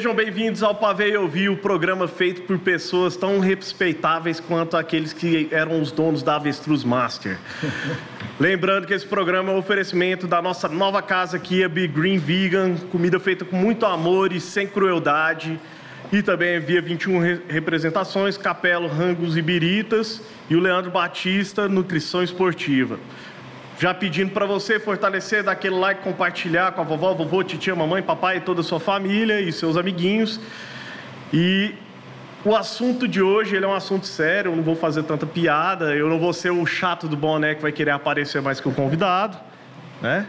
[0.00, 5.46] Sejam bem-vindos ao Pavei Ouvir, o programa feito por pessoas tão respeitáveis quanto aqueles que
[5.50, 7.36] eram os donos da Avestruz Master.
[8.40, 12.16] Lembrando que esse programa é um oferecimento da nossa nova casa aqui, a Be Green
[12.16, 15.60] Vegan, comida feita com muito amor e sem crueldade.
[16.10, 20.22] E também via 21 re representações, Capelo, Rangos e Biritas.
[20.48, 22.98] E o Leandro Batista, Nutrição Esportiva.
[23.80, 28.02] Já pedindo para você fortalecer, dar aquele like, compartilhar com a vovó, vovô, titia, mamãe,
[28.02, 30.38] papai e toda a sua família e seus amiguinhos.
[31.32, 31.74] E
[32.44, 35.94] o assunto de hoje ele é um assunto sério, eu não vou fazer tanta piada,
[35.96, 38.72] eu não vou ser o chato do boné que vai querer aparecer mais que o
[38.72, 39.38] convidado,
[40.02, 40.26] né?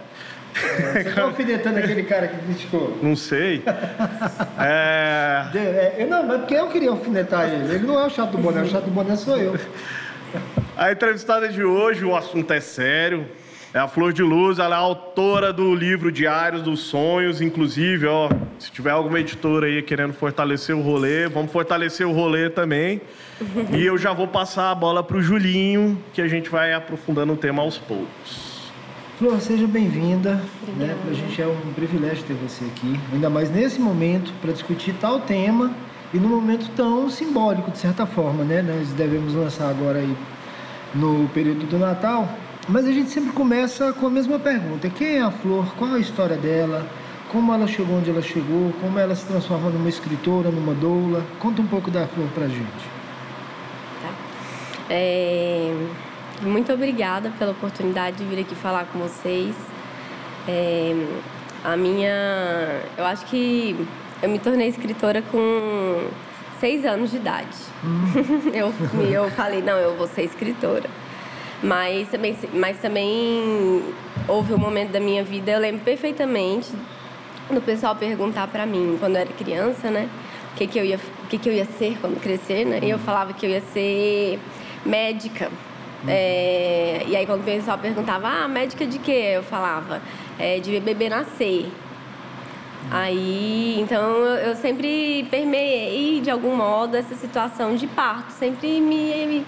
[0.54, 2.98] Você está alfinetando aquele cara que criticou?
[3.04, 3.64] Não sei.
[4.58, 5.48] É...
[5.54, 5.96] é...
[5.98, 7.76] Eu, não, mas porque eu queria alfinetar ele.
[7.76, 9.60] Ele não é o chato do boné, o chato do boné sou eu.
[10.78, 13.26] A entrevistada de hoje, o assunto é sério.
[13.74, 18.30] É a Flor de Luz, ela é autora do livro Diários dos Sonhos, inclusive, ó,
[18.60, 23.00] se tiver alguma editora aí querendo fortalecer o rolê, vamos fortalecer o rolê também.
[23.72, 27.32] e eu já vou passar a bola para o Julinho, que a gente vai aprofundando
[27.32, 28.70] o tema aos poucos.
[29.18, 30.42] Flor, seja bem-vinda.
[30.76, 30.94] Né?
[31.02, 34.94] Para a gente é um privilégio ter você aqui, ainda mais nesse momento, para discutir
[35.00, 35.72] tal tema
[36.14, 38.62] e num momento tão simbólico, de certa forma, né?
[38.62, 40.14] Nós devemos lançar agora aí
[40.94, 42.28] no período do Natal
[42.68, 45.74] mas a gente sempre começa com a mesma pergunta: quem é a Flor?
[45.76, 46.88] Qual a história dela?
[47.32, 48.74] Como ela chegou onde ela chegou?
[48.82, 51.26] Como ela se transforma numa escritora, numa doula?
[51.40, 52.86] Conta um pouco da Flor pra gente.
[54.02, 54.10] Tá.
[54.90, 55.74] É...
[56.42, 59.56] Muito obrigada pela oportunidade de vir aqui falar com vocês.
[60.48, 60.94] É...
[61.64, 62.82] A minha.
[62.98, 63.88] Eu acho que
[64.22, 66.10] eu me tornei escritora com
[66.60, 67.58] seis anos de idade.
[67.84, 68.52] Hum.
[68.54, 68.74] eu,
[69.06, 70.90] eu falei, não, eu vou ser escritora.
[71.64, 73.84] Mas também, mas também
[74.28, 76.72] houve um momento da minha vida, eu lembro perfeitamente
[77.50, 80.10] do pessoal perguntar para mim, quando eu era criança, né?
[80.54, 82.80] O que, que, eu, ia, o que, que eu ia ser quando crescer, né?
[82.82, 84.40] E eu falava que eu ia ser
[84.86, 85.52] médica.
[86.08, 89.34] É, e aí quando o pessoal perguntava, ah, médica de quê?
[89.36, 90.02] Eu falava,
[90.40, 91.72] é, de ver bebê nascer.
[92.90, 99.46] Aí, então eu sempre permeei de algum modo essa situação de parto, sempre me, me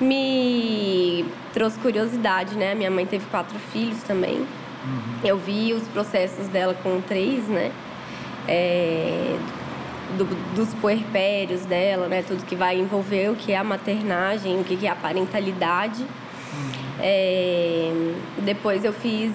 [0.00, 2.74] me trouxe curiosidade, né?
[2.74, 4.38] Minha mãe teve quatro filhos também.
[4.38, 4.46] Uhum.
[5.24, 7.72] Eu vi os processos dela com três, né?
[8.46, 9.36] É,
[10.16, 10.24] do,
[10.54, 12.22] dos puerpérios dela, né?
[12.22, 16.02] Tudo que vai envolver o que é a maternagem, o que é a parentalidade.
[16.02, 16.96] Uhum.
[17.00, 17.92] É,
[18.42, 19.32] depois eu fiz...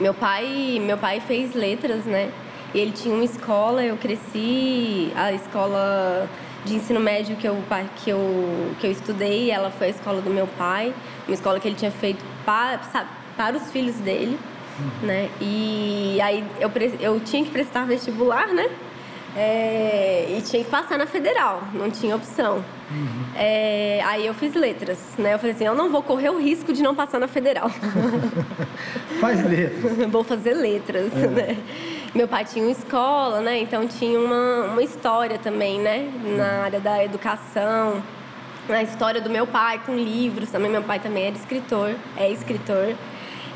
[0.00, 2.30] Meu pai, meu pai fez letras, né?
[2.74, 5.12] Ele tinha uma escola, eu cresci...
[5.16, 6.28] A escola
[6.64, 7.56] de ensino médio que eu,
[7.96, 10.94] que eu, que eu estudei, ela foi a escola do meu pai,
[11.26, 12.80] uma escola que ele tinha feito para,
[13.36, 14.38] para os filhos dele,
[14.78, 15.06] uhum.
[15.06, 15.28] né?
[15.40, 16.70] E aí eu,
[17.00, 18.70] eu tinha que prestar vestibular, né?
[19.34, 22.62] É, e tinha que passar na federal, não tinha opção.
[22.90, 23.24] Uhum.
[23.34, 25.32] É, aí eu fiz letras, né?
[25.32, 27.70] Eu falei assim, eu não vou correr o risco de não passar na federal.
[29.20, 30.06] Faz letras.
[30.12, 31.26] vou fazer letras, é.
[31.26, 31.56] né?
[32.14, 33.58] Meu pai tinha uma escola, né?
[33.60, 36.10] Então tinha uma, uma história também, né?
[36.36, 38.02] Na área da educação.
[38.68, 40.70] A história do meu pai com livros também.
[40.70, 42.94] Meu pai também era escritor, é escritor.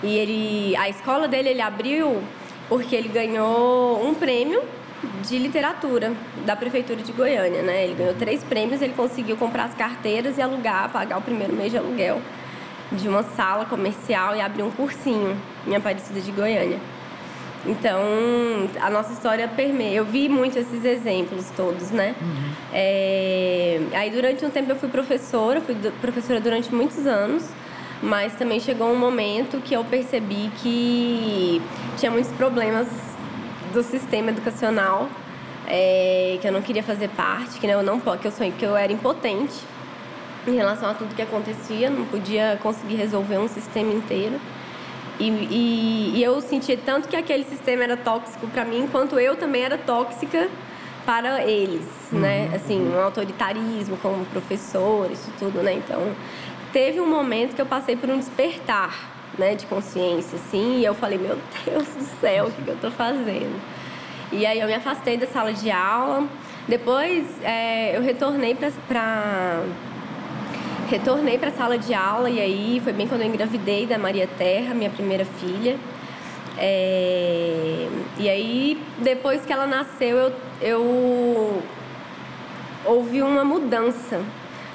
[0.02, 2.22] E ele, a escola dele ele abriu
[2.66, 4.62] porque ele ganhou um prêmio
[5.22, 6.14] de literatura
[6.46, 7.84] da prefeitura de Goiânia, né?
[7.84, 11.72] Ele ganhou três prêmios, ele conseguiu comprar as carteiras e alugar, pagar o primeiro mês
[11.72, 12.22] de aluguel
[12.90, 16.78] de uma sala comercial e abrir um cursinho em Aparecida de Goiânia.
[17.66, 18.00] Então,
[18.80, 19.96] a nossa história permeia.
[19.96, 22.14] Eu vi muito esses exemplos todos, né?
[22.20, 22.52] Uhum.
[22.72, 23.80] É...
[23.92, 27.44] Aí, durante um tempo, eu fui professora, fui professora durante muitos anos,
[28.02, 31.60] mas também chegou um momento que eu percebi que
[31.98, 32.86] tinha muitos problemas
[33.72, 35.08] do sistema educacional,
[35.66, 36.38] é...
[36.40, 38.92] que eu não queria fazer parte, que eu não que eu sonhei, que eu era
[38.92, 39.54] impotente
[40.46, 44.40] em relação a tudo que acontecia, não podia conseguir resolver um sistema inteiro.
[45.18, 49.36] E, e, e eu sentia tanto que aquele sistema era tóxico para mim, quanto eu
[49.36, 50.48] também era tóxica
[51.04, 52.18] para eles, uhum.
[52.18, 52.50] né?
[52.54, 55.72] Assim, um autoritarismo como professor, isso tudo, né?
[55.74, 56.12] Então,
[56.72, 60.94] teve um momento que eu passei por um despertar, né, de consciência, assim, e eu
[60.94, 63.60] falei, meu Deus do céu, o que, que eu estou fazendo?
[64.32, 66.26] E aí eu me afastei da sala de aula.
[66.66, 68.56] Depois é, eu retornei
[68.88, 69.62] para
[70.88, 74.28] Retornei para a sala de aula e aí foi bem quando eu engravidei da Maria
[74.38, 75.76] Terra, minha primeira filha.
[76.56, 77.88] É...
[78.18, 81.62] E aí, depois que ela nasceu, eu, eu
[82.84, 84.20] houve uma mudança.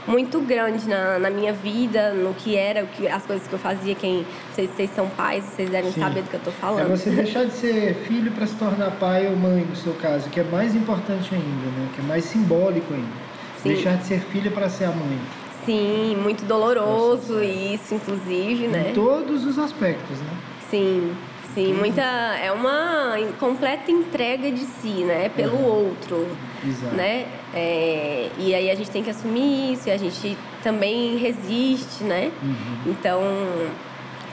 [0.08, 3.60] muito grande na, na minha vida, no que era, o que, as coisas que eu
[3.60, 3.96] fazia.
[3.96, 6.02] Quem, se vocês são pais, vocês devem Sim.
[6.02, 6.92] saber do que eu estou falando.
[6.92, 10.30] É você deixar de ser filho para se tornar pai ou mãe, no seu caso,
[10.30, 11.88] que é mais importante ainda, né?
[11.96, 13.32] que é mais simbólico ainda.
[13.62, 13.70] Sim.
[13.70, 15.20] Deixar de ser filha para ser a mãe.
[15.66, 18.90] Sim, muito doloroso Nossa, isso, inclusive, né?
[18.90, 20.38] Em todos os aspectos, né?
[20.70, 21.16] Sim,
[21.54, 25.88] sim, muita é uma completa entrega de si, né, pelo uhum.
[25.90, 26.28] outro,
[26.66, 26.96] Exato.
[26.96, 27.28] né?
[27.54, 32.32] É, e aí a gente tem que assumir isso, e a gente também resiste, né?
[32.42, 32.78] Uhum.
[32.88, 33.22] Então,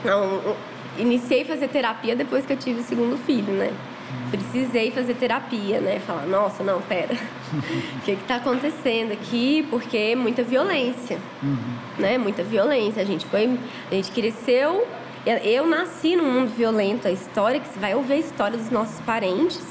[0.03, 0.55] não,
[0.97, 3.71] iniciei a fazer terapia depois que eu tive o segundo filho, né?
[4.29, 5.99] Precisei fazer terapia, né?
[6.05, 7.15] Falar, nossa, não, pera,
[7.97, 9.65] o que está acontecendo aqui?
[9.69, 11.57] Porque muita violência, uhum.
[11.97, 12.17] né?
[12.17, 13.01] Muita violência.
[13.01, 13.57] A gente foi,
[13.91, 14.87] a gente cresceu.
[15.43, 17.07] Eu nasci num mundo violento.
[17.07, 19.61] A história que você vai ouvir a história dos nossos parentes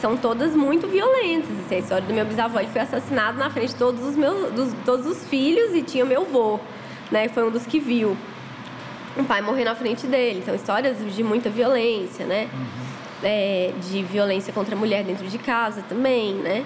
[0.00, 1.50] são todas muito violentas.
[1.64, 4.52] Assim, a história do meu bisavô, ele foi assassinado na frente de todos os meus,
[4.52, 6.58] dos, todos os filhos e tinha o meu avô,
[7.10, 7.28] né?
[7.28, 8.16] Foi um dos que viu.
[9.16, 10.40] Um pai morrer na frente dele.
[10.40, 12.48] Então, histórias de muita violência, né?
[12.52, 12.91] Uhum
[13.22, 16.64] é, de violência contra a mulher dentro de casa também, né?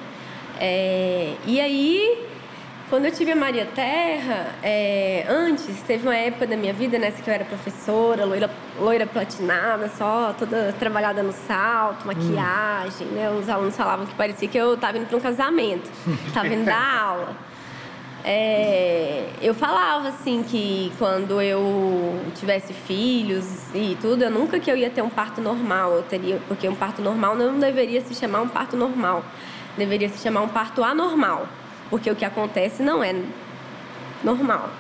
[0.59, 2.27] É, e aí,
[2.89, 7.21] quando eu tive a Maria Terra, é, antes, teve uma época da minha vida nessa
[7.21, 12.07] que eu era professora, loira, loira platinada, só toda trabalhada no salto, hum.
[12.07, 13.15] maquiagem, hum.
[13.15, 13.31] né?
[13.31, 15.91] Os alunos falavam que parecia que eu estava indo para um casamento,
[16.27, 17.37] estava indo dar aula.
[18.29, 24.77] É, eu falava assim que quando eu tivesse filhos e tudo, eu nunca que eu
[24.77, 28.41] ia ter um parto normal, eu teria, porque um parto normal não deveria se chamar
[28.41, 29.25] um parto normal,
[29.79, 31.47] deveria se chamar um parto anormal,
[31.89, 33.15] porque o que acontece não é
[34.25, 34.71] normal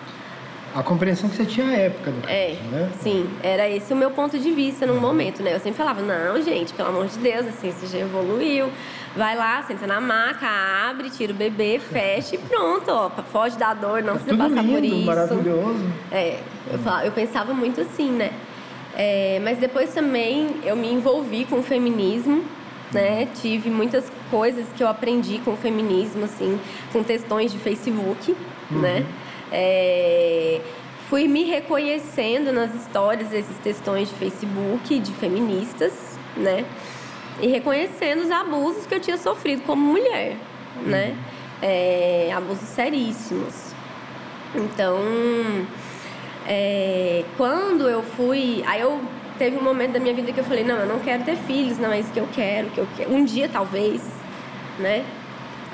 [0.76, 2.90] a compreensão que você tinha à época do caso, é, né?
[3.00, 5.55] Sim, era esse o meu ponto de vista num momento, né?
[5.55, 8.69] Eu sempre falava, não, gente, pelo amor de Deus, assim, você já evoluiu.
[9.17, 10.46] Vai lá, senta na maca,
[10.87, 14.62] abre, tira o bebê, fecha e pronto, ó, foge da dor, não tá precisa passar
[14.62, 15.06] lindo, por isso.
[15.06, 15.87] maravilhoso.
[16.12, 16.40] É,
[16.70, 18.31] eu, falava, eu pensava muito assim, né?
[18.94, 22.44] É, mas depois também eu me envolvi com o feminismo,
[22.93, 23.26] né?
[23.40, 26.61] Tive muitas coisas que eu aprendi com o feminismo, assim,
[26.93, 28.37] com textões de Facebook,
[28.70, 28.78] uhum.
[28.78, 29.06] né?
[29.58, 30.60] É,
[31.08, 36.66] fui me reconhecendo nas histórias desses textões de Facebook de feministas, né?
[37.40, 40.36] E reconhecendo os abusos que eu tinha sofrido como mulher,
[40.76, 40.90] uhum.
[40.90, 41.16] né?
[41.62, 43.72] É, abusos seríssimos.
[44.54, 44.98] Então,
[46.46, 48.62] é, quando eu fui.
[48.66, 49.00] Aí eu
[49.38, 51.78] teve um momento da minha vida que eu falei: não, eu não quero ter filhos,
[51.78, 53.10] não é isso que eu quero, que eu quero.
[53.10, 54.02] Um dia talvez,
[54.78, 55.02] né?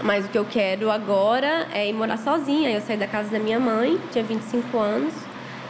[0.02, 2.70] Mas o que eu quero agora é ir morar sozinha.
[2.70, 5.14] Eu saí da casa da minha mãe, tinha 25 anos,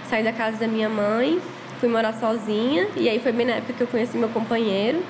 [0.08, 1.40] saí da casa da minha mãe,
[1.78, 2.88] fui morar sozinha.
[2.96, 5.02] E aí foi bem na época que eu conheci meu companheiro.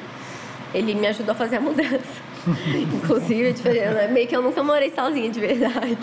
[0.74, 2.22] Ele me ajudou a fazer a mudança.
[2.94, 3.68] Inclusive, tipo,
[4.12, 5.96] meio que eu nunca morei sozinha de verdade.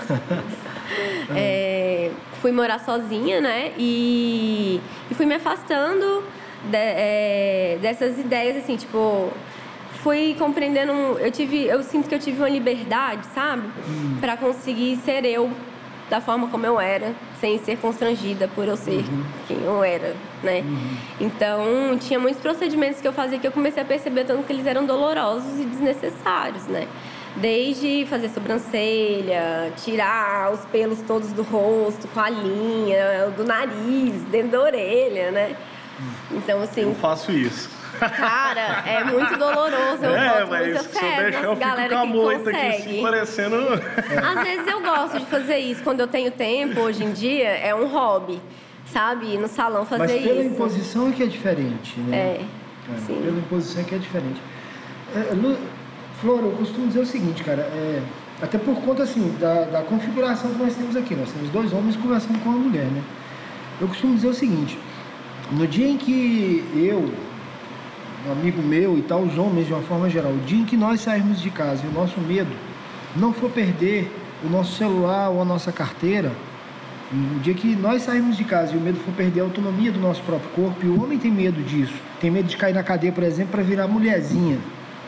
[1.35, 2.11] é,
[2.41, 3.73] fui morar sozinha, né?
[3.77, 4.79] E,
[5.11, 6.23] e fui me afastando
[6.63, 9.29] de, é, dessas ideias, assim, tipo,
[10.03, 14.17] fui compreendendo, eu tive, eu sinto que eu tive uma liberdade, sabe, hum.
[14.19, 15.49] para conseguir ser eu
[16.09, 19.23] da forma como eu era, sem ser constrangida por eu ser uhum.
[19.47, 20.61] quem eu era, né?
[20.61, 20.97] Uhum.
[21.21, 24.65] Então, tinha muitos procedimentos que eu fazia que eu comecei a perceber tanto que eles
[24.65, 26.87] eram dolorosos e desnecessários, né?
[27.35, 34.49] Desde fazer sobrancelha, tirar os pelos todos do rosto, com a linha, do nariz, dentro
[34.49, 35.55] da orelha, né?
[36.01, 36.37] Hum.
[36.37, 36.81] Então, assim.
[36.81, 37.78] Eu faço isso.
[37.99, 40.03] Cara, é muito doloroso.
[40.03, 43.55] Eu é, boto muita fé deixar, eu galera com a moita Aqui, parecendo...
[43.57, 45.83] Às vezes eu gosto de fazer isso.
[45.83, 48.41] Quando eu tenho tempo, hoje em dia, é um hobby.
[48.85, 49.33] Sabe?
[49.33, 50.53] Ir no salão fazer Mas pela isso.
[50.53, 52.17] imposição é que é diferente, né?
[52.17, 53.21] É, é sim.
[53.21, 54.41] Pela imposição é que é diferente.
[55.15, 55.57] É, Lu,
[56.19, 57.61] Flora, eu costumo dizer o seguinte, cara.
[57.61, 58.01] É,
[58.41, 61.15] até por conta, assim, da, da configuração que nós temos aqui.
[61.15, 63.03] Nós temos dois homens conversando com uma mulher, né?
[63.79, 64.77] Eu costumo dizer o seguinte.
[65.51, 67.13] No dia em que eu
[68.27, 70.75] um amigo meu e tal, os homens de uma forma geral, o dia em que
[70.75, 72.51] nós sairmos de casa e o nosso medo
[73.15, 74.11] não for perder
[74.43, 76.31] o nosso celular ou a nossa carteira,
[77.11, 79.99] o dia que nós sairmos de casa e o medo for perder a autonomia do
[79.99, 83.11] nosso próprio corpo, e o homem tem medo disso, tem medo de cair na cadeia,
[83.11, 84.59] por exemplo, para virar mulherzinha,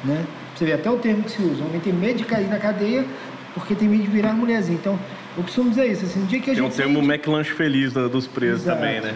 [0.03, 0.25] né?
[0.55, 2.57] Você vê até o termo que se usa, o homem tem medo de cair na
[2.57, 3.05] cadeia
[3.53, 4.77] porque tem medo de virar mulherzinha.
[4.79, 4.97] Então,
[5.37, 6.75] eu costumo dizer isso, assim, no dia que a tem gente...
[6.75, 8.79] Tem o termo McLanche feliz dos presos Exato.
[8.79, 9.15] também, né?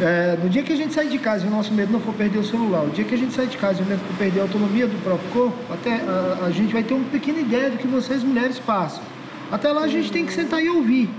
[0.00, 2.14] É, no dia que a gente sair de casa e o nosso medo não for
[2.14, 4.16] perder o celular, o dia que a gente sair de casa e o medo for
[4.16, 7.70] perder a autonomia do próprio corpo, até a, a gente vai ter uma pequena ideia
[7.70, 9.02] do que vocês mulheres passam.
[9.50, 11.10] Até lá a gente tem que sentar e ouvir.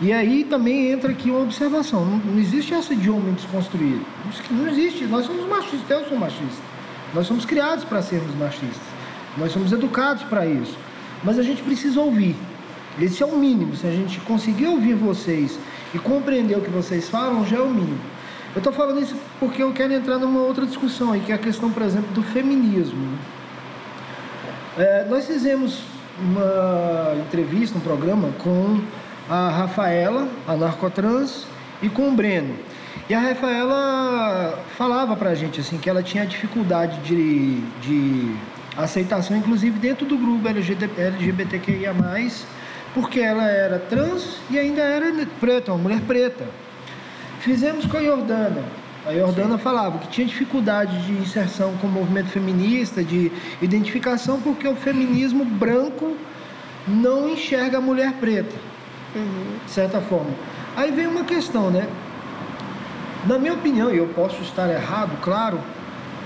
[0.00, 2.04] E aí também entra aqui uma observação.
[2.04, 4.04] Não, não existe essa de homem desconstruído.
[4.50, 5.04] Não existe.
[5.04, 5.88] Nós somos machistas.
[5.88, 6.62] Eu sou machista.
[7.14, 8.82] Nós somos criados para sermos machistas.
[9.38, 10.76] Nós somos educados para isso.
[11.24, 12.36] Mas a gente precisa ouvir.
[13.00, 13.74] Esse é o mínimo.
[13.74, 15.58] Se a gente conseguir ouvir vocês
[15.94, 18.00] e compreender o que vocês falam, já é o mínimo.
[18.56, 21.38] Eu estou falando isso porque eu quero entrar numa outra discussão aí, que é a
[21.38, 23.18] questão, por exemplo, do feminismo.
[24.78, 25.82] É, nós fizemos
[26.18, 28.80] uma entrevista, um programa com
[29.28, 31.44] a Rafaela, a narcotrans,
[31.82, 32.56] e com o Breno.
[33.10, 38.36] E a Rafaela falava pra gente assim que ela tinha dificuldade de, de
[38.74, 41.94] aceitação, inclusive dentro do grupo LGBTQIA,
[42.94, 46.46] porque ela era trans e ainda era preta, uma mulher preta.
[47.40, 48.62] Fizemos com a Jordana.
[49.06, 49.62] A Jordana Sim.
[49.62, 53.30] falava que tinha dificuldade de inserção com o movimento feminista, de
[53.62, 56.16] identificação, porque o feminismo branco
[56.88, 58.54] não enxerga a mulher preta,
[59.14, 59.58] uhum.
[59.64, 60.30] de certa forma.
[60.76, 61.86] Aí vem uma questão, né?
[63.26, 65.60] Na minha opinião, e eu posso estar errado, claro,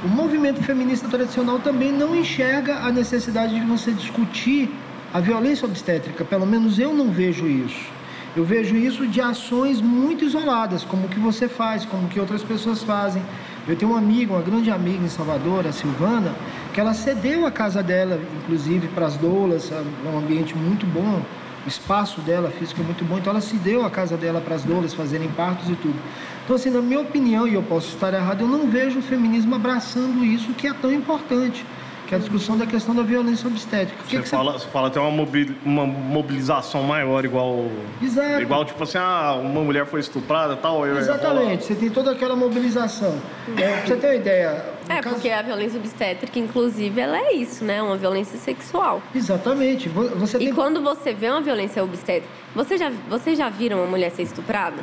[0.03, 4.71] o movimento feminista tradicional também não enxerga a necessidade de você discutir
[5.13, 6.25] a violência obstétrica.
[6.25, 8.00] Pelo menos eu não vejo isso.
[8.37, 12.81] Eu vejo isso de ações muito isoladas, como que você faz, como que outras pessoas
[12.81, 13.23] fazem.
[13.67, 16.33] Eu tenho uma amiga, uma grande amiga em Salvador, a Silvana,
[16.73, 21.21] que ela cedeu a casa dela, inclusive para as doulas, é um ambiente muito bom,
[21.67, 24.63] o espaço dela físico é muito bom, então ela cedeu a casa dela para as
[24.63, 25.97] doulas fazerem partos e tudo.
[26.45, 29.57] Então, assim, na minha opinião, e eu posso estar errado, eu não vejo o feminismo
[29.57, 31.65] abraçando isso que é tão importante
[32.11, 34.03] que é a discussão da questão da violência obstétrica.
[34.03, 34.65] Você, que fala, você...
[34.65, 35.29] você fala até uma,
[35.65, 37.71] uma mobilização maior, igual.
[38.03, 38.43] Exato.
[38.43, 40.85] Igual, tipo assim, ah, uma mulher foi estuprada tal.
[40.85, 43.17] Exatamente, você tem toda aquela mobilização.
[43.57, 44.65] É, pra você ter uma ideia.
[44.89, 45.15] É, caso...
[45.15, 47.81] porque a violência obstétrica, inclusive, ela é isso, né?
[47.81, 49.01] Uma violência sexual.
[49.15, 49.89] Exatamente.
[49.89, 50.49] Você tem...
[50.49, 54.23] E quando você vê uma violência obstétrica, você já, você já viram uma mulher ser
[54.23, 54.83] estuprada?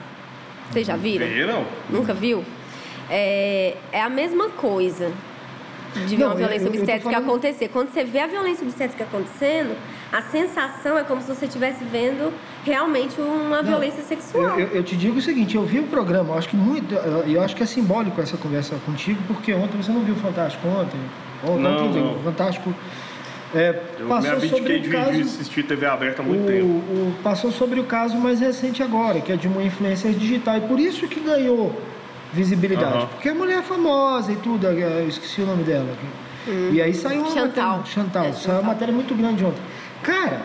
[0.72, 1.28] Vocês já viram?
[1.28, 1.66] Viram?
[1.90, 2.46] Nunca viu?
[3.10, 5.12] É, é a mesma coisa
[6.06, 7.30] de ver não, uma violência eu, obstétrica eu falando...
[7.30, 7.68] acontecer.
[7.70, 9.76] Quando você vê a violência obstétrica acontecendo,
[10.12, 14.60] a sensação é como se você estivesse vendo realmente uma não, violência sexual.
[14.60, 17.42] Eu, eu, te digo o seguinte, eu vi o programa, eu acho que muito, eu
[17.42, 21.00] acho que é simbólico essa conversa contigo, porque ontem você não viu o Fantástico ontem?
[21.44, 22.20] Ontem, não, ontem, não.
[22.24, 22.74] Fantástico.
[23.56, 26.68] É, eu passou me sobre o caso, de assistir TV aberta há muito o, tempo.
[26.68, 30.58] O, passou sobre o caso mais recente agora, que é de uma influência digital.
[30.58, 31.74] E por isso que ganhou
[32.34, 32.98] visibilidade.
[32.98, 33.08] Uhum.
[33.08, 35.88] Porque a mulher é famosa e tudo, eu esqueci o nome dela.
[36.48, 36.70] Hum.
[36.72, 37.78] E aí saiu uma Chantal.
[37.78, 37.86] matéria.
[37.86, 39.62] Chantal, é, saiu uma matéria muito grande ontem.
[40.02, 40.42] Cara,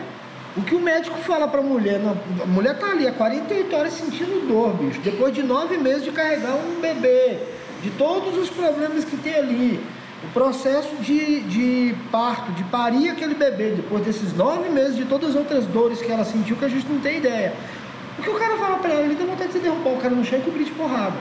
[0.55, 1.99] o que o médico fala pra mulher,
[2.41, 4.99] a mulher tá ali há 48 horas sentindo dor, bicho.
[5.01, 7.39] Depois de nove meses de carregar um bebê,
[7.81, 9.83] de todos os problemas que tem ali.
[10.23, 15.31] O processo de, de parto, de parir aquele bebê, depois desses nove meses, de todas
[15.31, 17.53] as outras dores que ela sentiu, que a gente não tem ideia.
[18.17, 20.23] O que o cara fala pra ela, ele tem vontade de derrubar o cara no
[20.23, 21.15] chão e cobrir de porrada.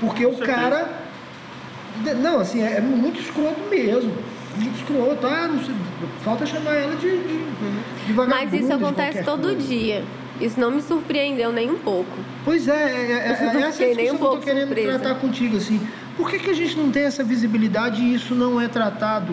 [0.00, 0.58] Porque Com o certeza.
[0.58, 0.88] cara.
[2.22, 4.12] Não, assim, é, é, muito escroto mesmo.
[4.56, 5.26] Muito escroto.
[5.26, 5.74] Ah, não sei,
[6.22, 9.60] falta chamar ela de, de, de Mas isso acontece todo coisa.
[9.60, 10.04] dia.
[10.40, 12.16] Isso não me surpreendeu nem um pouco.
[12.44, 14.98] Pois é, é, é, é essa é a discussão um que eu tô querendo surpresa.
[15.00, 15.80] tratar contigo, assim.
[16.16, 19.32] Por que, que a gente não tem essa visibilidade e isso não é tratado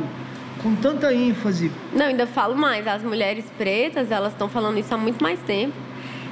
[0.63, 1.71] com tanta ênfase?
[1.93, 2.87] Não, ainda falo mais.
[2.87, 5.73] As mulheres pretas, elas estão falando isso há muito mais tempo.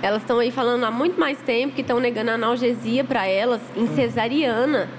[0.03, 3.87] Elas estão aí falando há muito mais tempo que estão negando analgesia para elas em
[3.95, 4.89] cesariana.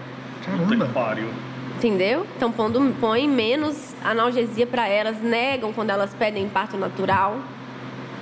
[0.42, 0.86] Caramba.
[0.94, 1.28] Pariu.
[1.76, 2.26] Entendeu?
[2.34, 7.38] Então pondo, põem menos analgesia para elas, negam quando elas pedem parto natural.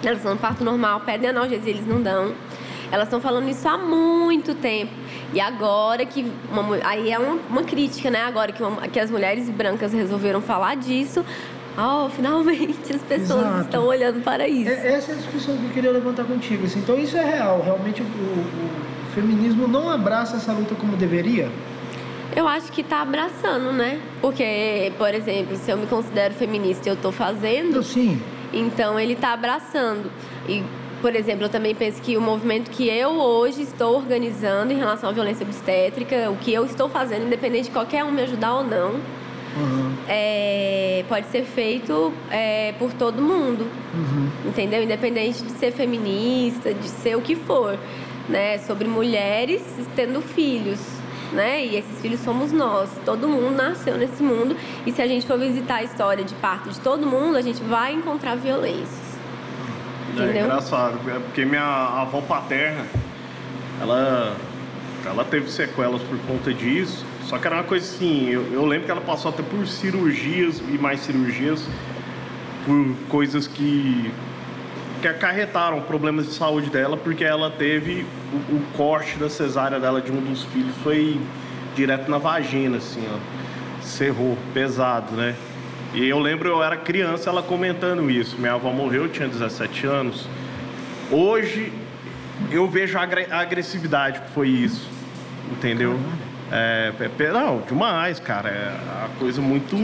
[0.02, 2.34] Elas dão parto normal, pedem analgesia, eles não dão.
[2.90, 4.92] Elas estão falando isso há muito tempo.
[5.32, 6.28] E agora que.
[6.50, 8.22] Uma, aí é uma, uma crítica, né?
[8.22, 11.24] Agora que, uma, que as mulheres brancas resolveram falar disso,
[11.76, 13.60] Oh, finalmente as pessoas Exato.
[13.62, 14.70] estão olhando para isso.
[14.70, 16.66] É, essa é a discussão que eu queria levantar contigo.
[16.66, 16.80] Assim.
[16.80, 17.62] Então isso é real.
[17.62, 21.50] Realmente o, o, o feminismo não abraça essa luta como deveria?
[22.34, 24.00] Eu acho que está abraçando, né?
[24.20, 28.20] Porque, por exemplo, se eu me considero feminista e eu estou fazendo, Sim.
[28.52, 30.10] então ele está abraçando.
[30.48, 30.62] E,
[31.02, 35.10] por exemplo, eu também penso que o movimento que eu hoje estou organizando em relação
[35.10, 38.64] à violência obstétrica, o que eu estou fazendo, independente de qualquer um me ajudar ou
[38.64, 38.98] não,
[39.56, 39.94] Uhum.
[40.08, 44.28] É, pode ser feito é, por todo mundo, uhum.
[44.46, 44.82] entendeu?
[44.82, 47.78] Independente de ser feminista, de ser o que for,
[48.28, 48.58] né?
[48.58, 49.62] Sobre mulheres
[49.94, 50.80] tendo filhos,
[51.32, 51.64] né?
[51.64, 52.88] E esses filhos somos nós.
[53.04, 54.56] Todo mundo nasceu nesse mundo
[54.86, 57.62] e se a gente for visitar a história de parto de todo mundo, a gente
[57.62, 59.12] vai encontrar violências.
[60.16, 60.42] É entendeu?
[60.42, 62.86] É engraçado, é porque minha avó paterna,
[63.80, 64.34] ela,
[65.04, 67.04] ela teve sequelas por conta disso.
[67.32, 70.62] Só que era uma coisa assim, eu, eu lembro que ela passou até por cirurgias
[70.68, 71.66] e mais cirurgias,
[72.66, 74.12] por coisas que,
[75.00, 80.02] que acarretaram problemas de saúde dela, porque ela teve o, o corte da cesárea dela
[80.02, 81.18] de um dos filhos, foi
[81.74, 83.82] direto na vagina, assim, ó.
[83.82, 85.34] Cerrou, pesado, né?
[85.94, 88.36] E eu lembro, eu era criança, ela comentando isso.
[88.38, 90.28] Minha avó morreu, eu tinha 17 anos.
[91.10, 91.72] Hoje
[92.50, 94.86] eu vejo a agressividade que foi isso,
[95.50, 95.98] entendeu?
[96.28, 98.50] É, é, não, demais, cara.
[98.50, 99.74] É uma coisa muito.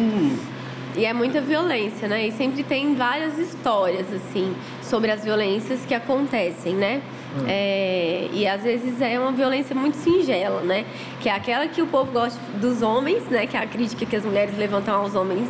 [0.94, 2.26] E é muita violência, né?
[2.26, 7.00] E sempre tem várias histórias, assim, sobre as violências que acontecem, né?
[7.36, 7.44] Hum.
[7.46, 10.84] É, e às vezes é uma violência muito singela, né?
[11.20, 13.46] Que é aquela que o povo gosta dos homens, né?
[13.46, 15.48] Que é a crítica que as mulheres levantam aos homens,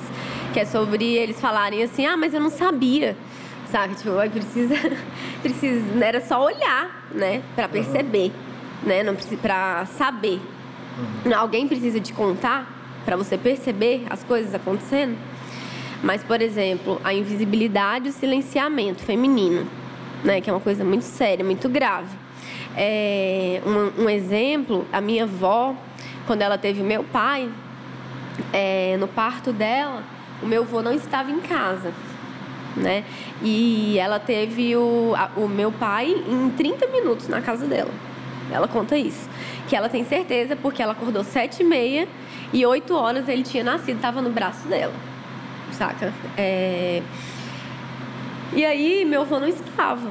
[0.53, 3.17] que é sobre eles falarem assim, ah, mas eu não sabia.
[3.71, 3.95] Sabe?
[3.97, 4.75] Tipo, precisa,
[5.43, 7.43] precisa, era só olhar, né?
[7.57, 8.31] Para perceber,
[8.83, 8.89] uhum.
[8.89, 9.03] né?
[9.03, 10.41] Não precisa para saber.
[10.99, 11.35] Uhum.
[11.35, 15.17] Alguém precisa te contar para você perceber as coisas acontecendo.
[16.03, 19.67] Mas, por exemplo, a invisibilidade e o silenciamento feminino
[20.23, 20.41] né?
[20.41, 22.17] Que é uma coisa muito séria, muito grave.
[22.77, 25.75] É, um, um, exemplo, a minha avó,
[26.27, 27.49] quando ela teve meu pai,
[28.53, 30.03] é, no parto dela,
[30.43, 31.93] o meu avô não estava em casa,
[32.77, 33.05] né?
[33.43, 37.91] E ela teve o, a, o meu pai em 30 minutos na casa dela.
[38.51, 39.29] Ela conta isso.
[39.69, 42.09] Que ela tem certeza porque ela acordou sete e meia
[42.53, 44.95] e oito horas ele tinha nascido, estava no braço dela,
[45.73, 46.13] saca?
[46.37, 47.03] É...
[48.55, 50.11] E aí meu avô não estava,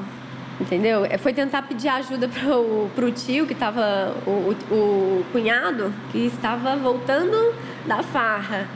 [0.60, 1.04] entendeu?
[1.04, 6.26] É, foi tentar pedir ajuda pro, pro tio, que estava, o, o, o cunhado, que
[6.26, 7.54] estava voltando
[7.86, 8.68] da farra,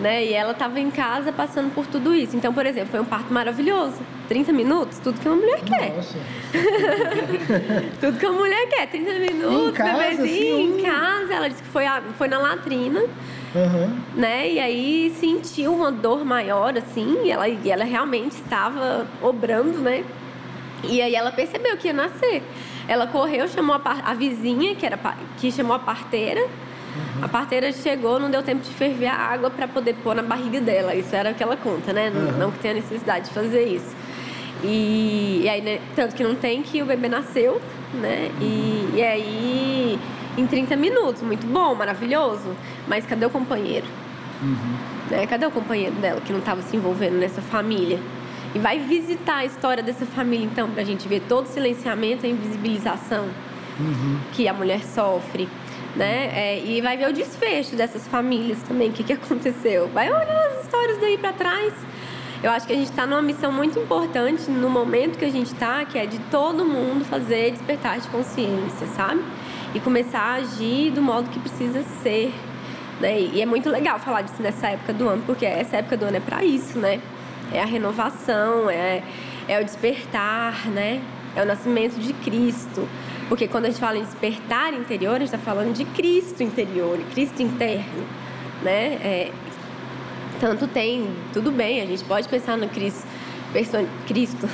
[0.00, 0.24] né?
[0.24, 2.36] E ela estava em casa passando por tudo isso.
[2.36, 3.96] Então, por exemplo, foi um parto maravilhoso.
[4.28, 5.96] 30 minutos, tudo que uma mulher quer.
[5.96, 6.18] Nossa.
[8.00, 8.86] tudo que uma mulher quer.
[8.86, 11.34] 30 minutos, em bebezinho, assim, em casa.
[11.34, 13.00] Ela disse que foi, a, foi na latrina.
[13.00, 13.98] Uhum.
[14.14, 14.52] Né?
[14.52, 20.04] E aí sentiu uma dor maior, assim, e ela, e ela realmente estava obrando, né?
[20.84, 22.42] E aí ela percebeu que ia nascer.
[22.88, 24.98] Ela correu, chamou a, a vizinha, que, era,
[25.38, 26.48] que chamou a parteira.
[26.96, 27.24] Uhum.
[27.24, 30.60] A parteira chegou, não deu tempo de ferver a água para poder pôr na barriga
[30.60, 30.94] dela.
[30.94, 32.10] Isso era o que ela conta, né?
[32.14, 32.38] Uhum.
[32.38, 33.94] Não, que tenha necessidade de fazer isso.
[34.62, 37.60] E, e aí, né, tanto que não tem que o bebê nasceu,
[37.94, 38.30] né?
[38.40, 39.98] E, e aí
[40.36, 41.22] em 30 minutos.
[41.22, 42.56] Muito bom, maravilhoso.
[42.88, 43.86] Mas cadê o companheiro?
[44.42, 44.76] Uhum.
[45.10, 45.26] Né?
[45.26, 47.98] Cadê o companheiro dela que não estava se envolvendo nessa família?
[48.54, 52.26] E vai visitar a história dessa família, então, para a gente ver todo o silenciamento
[52.26, 53.28] e invisibilização
[53.78, 54.18] uhum.
[54.32, 55.48] que a mulher sofre.
[55.96, 56.30] Né?
[56.32, 59.88] É, e vai ver o desfecho dessas famílias também, o que, que aconteceu.
[59.88, 61.74] Vai olhar as histórias daí para trás.
[62.42, 65.52] Eu acho que a gente está numa missão muito importante no momento que a gente
[65.52, 69.22] está, que é de todo mundo fazer despertar de consciência, sabe?
[69.74, 72.32] e começar a agir do modo que precisa ser.
[73.00, 73.20] Né?
[73.20, 76.16] E é muito legal falar disso nessa época do ano, porque essa época do ano
[76.16, 77.00] é para isso, né?
[77.52, 79.02] É a renovação, é,
[79.48, 81.00] é o despertar, né?
[81.34, 82.86] É o nascimento de Cristo.
[83.30, 86.98] Porque quando a gente fala em despertar interior, a gente está falando de Cristo interior,
[87.12, 88.04] Cristo interno,
[88.60, 88.98] né?
[89.04, 89.32] É,
[90.40, 93.06] tanto tem, tudo bem, a gente pode pensar no Cristo
[93.52, 93.84] Person...
[94.06, 94.48] Cristo.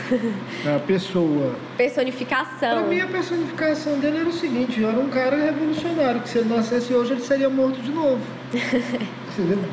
[0.74, 1.54] A pessoa.
[1.76, 2.78] Personificação.
[2.78, 6.48] Para mim, a personificação dele era o seguinte: era um cara revolucionário, que se ele
[6.48, 8.20] nascesse hoje, ele seria morto de novo.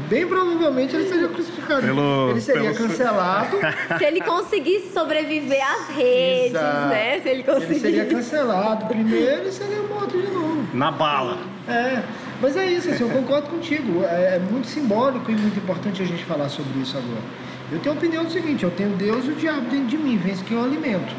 [0.09, 1.81] Bem provavelmente ele seria crucificado.
[1.81, 2.87] Pelo, ele seria pelo...
[2.87, 3.57] cancelado.
[3.97, 6.87] Se ele conseguisse sobreviver às redes, Exato.
[6.87, 7.19] né?
[7.21, 7.71] Se ele conseguisse.
[7.71, 10.67] Ele seria cancelado primeiro e seria morto de novo.
[10.73, 11.37] Na bala.
[11.67, 12.03] É.
[12.41, 14.03] Mas é isso, assim, eu concordo contigo.
[14.03, 17.23] É, é muito simbólico e muito importante a gente falar sobre isso agora.
[17.71, 20.17] Eu tenho a opinião do seguinte, eu tenho Deus e o diabo dentro de mim,
[20.17, 21.15] vence quem eu alimento.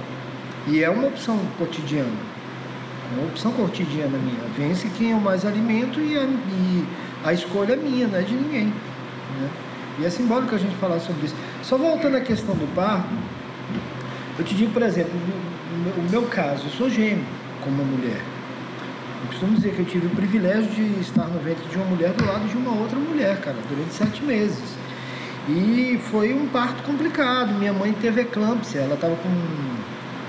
[0.66, 2.34] E é uma opção cotidiana.
[3.12, 4.44] Uma opção cotidiana minha.
[4.56, 6.84] Vence quem eu mais alimento e e
[7.24, 8.66] a escolha é minha, não é de ninguém.
[8.66, 9.50] Né?
[9.98, 11.34] E é simbólico a gente falar sobre isso.
[11.62, 13.08] Só voltando à questão do parto,
[14.38, 15.12] eu te digo, por exemplo,
[15.96, 17.24] o meu caso, eu sou gêmeo
[17.62, 18.20] como uma mulher.
[19.22, 22.12] Eu costumo dizer que eu tive o privilégio de estar no ventre de uma mulher
[22.12, 24.76] do lado de uma outra mulher, cara, durante sete meses.
[25.48, 27.54] E foi um parto complicado.
[27.54, 29.28] Minha mãe teve eclâmpsia, ela estava com.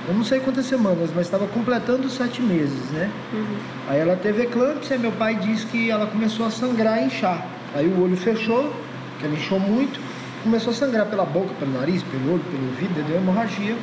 [0.07, 3.09] Eu não sei quantas semanas, mas estava completando sete meses, né?
[3.33, 3.57] Uhum.
[3.87, 7.45] Aí ela teve eclâmpsia, meu pai disse que ela começou a sangrar e inchar.
[7.73, 8.71] Aí o olho fechou,
[9.19, 9.99] que ela inchou muito,
[10.43, 13.75] começou a sangrar pela boca, pelo nariz, pelo olho, pelo ouvido, deu hemorragia.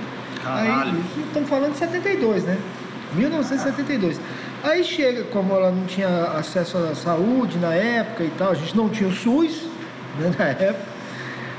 [0.42, 0.92] Caralho.
[0.92, 2.58] Aí, estamos falando de 72, né?
[3.14, 4.20] 1972.
[4.62, 6.08] Aí chega, como ela não tinha
[6.38, 9.62] acesso à saúde na época e tal, a gente não tinha o SUS
[10.18, 10.91] né, na época.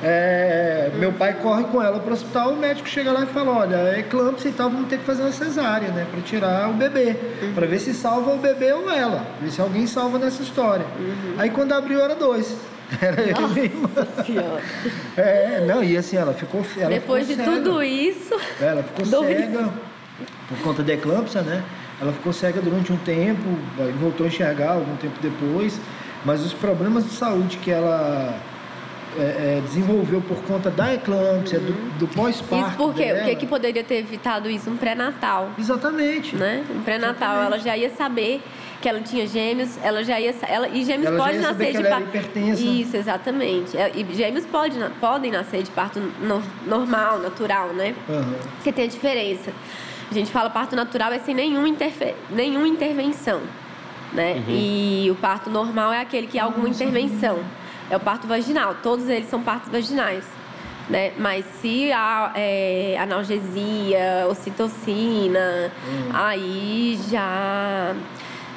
[0.03, 3.51] É, meu pai corre com ela para o hospital, o médico chega lá e fala,
[3.51, 6.05] olha, é eclâmpsia e tal, vamos ter que fazer uma cesárea, né?
[6.11, 7.53] Para tirar o bebê, uhum.
[7.53, 10.85] para ver se salva o bebê ou ela, ver se alguém salva nessa história.
[10.99, 11.35] Uhum.
[11.37, 12.55] Aí quando abriu era dois.
[13.01, 13.71] Era Nossa ele
[15.17, 16.63] É, não, e assim, ela ficou.
[16.77, 17.63] Ela Depois ficou de cega.
[17.63, 18.35] tudo isso.
[18.61, 19.35] É, ela ficou dois.
[19.35, 19.73] cega
[20.47, 21.63] por conta da eclâmpsia, né?
[21.99, 23.57] Ela ficou cega durante um tempo,
[23.99, 25.79] voltou a enxergar algum tempo depois,
[26.25, 28.37] mas os problemas de saúde que ela
[29.17, 31.65] é, é, desenvolveu por conta da eclâmpsia, uhum.
[31.65, 32.67] do, do pós-parto.
[32.67, 34.69] Isso porque o que, que poderia ter evitado isso?
[34.69, 35.51] Um pré-natal.
[35.57, 36.35] Exatamente.
[36.35, 36.63] Né?
[36.69, 38.41] Um pré-natal, ela já ia saber
[38.81, 40.35] que ela tinha gêmeos, ela já ia.
[40.47, 42.39] Ela, e gêmeos ela pode nascer de parto.
[42.59, 43.77] Isso, exatamente.
[43.77, 47.95] É, e gêmeos pode, podem nascer de parto no, normal, natural, né?
[48.09, 48.35] Uhum.
[48.55, 49.51] Porque tem a diferença.
[50.11, 52.13] A gente fala parto natural é sem nenhuma, interfe...
[52.29, 53.41] nenhuma intervenção.
[54.11, 54.33] Né?
[54.33, 54.53] Uhum.
[54.53, 57.39] E o parto normal é aquele que há alguma intervenção.
[57.89, 58.75] É o parto vaginal.
[58.81, 60.23] Todos eles são partos vaginais.
[60.89, 61.13] Né?
[61.17, 66.09] Mas se há é, analgesia, ocitocina, uhum.
[66.13, 67.95] aí já,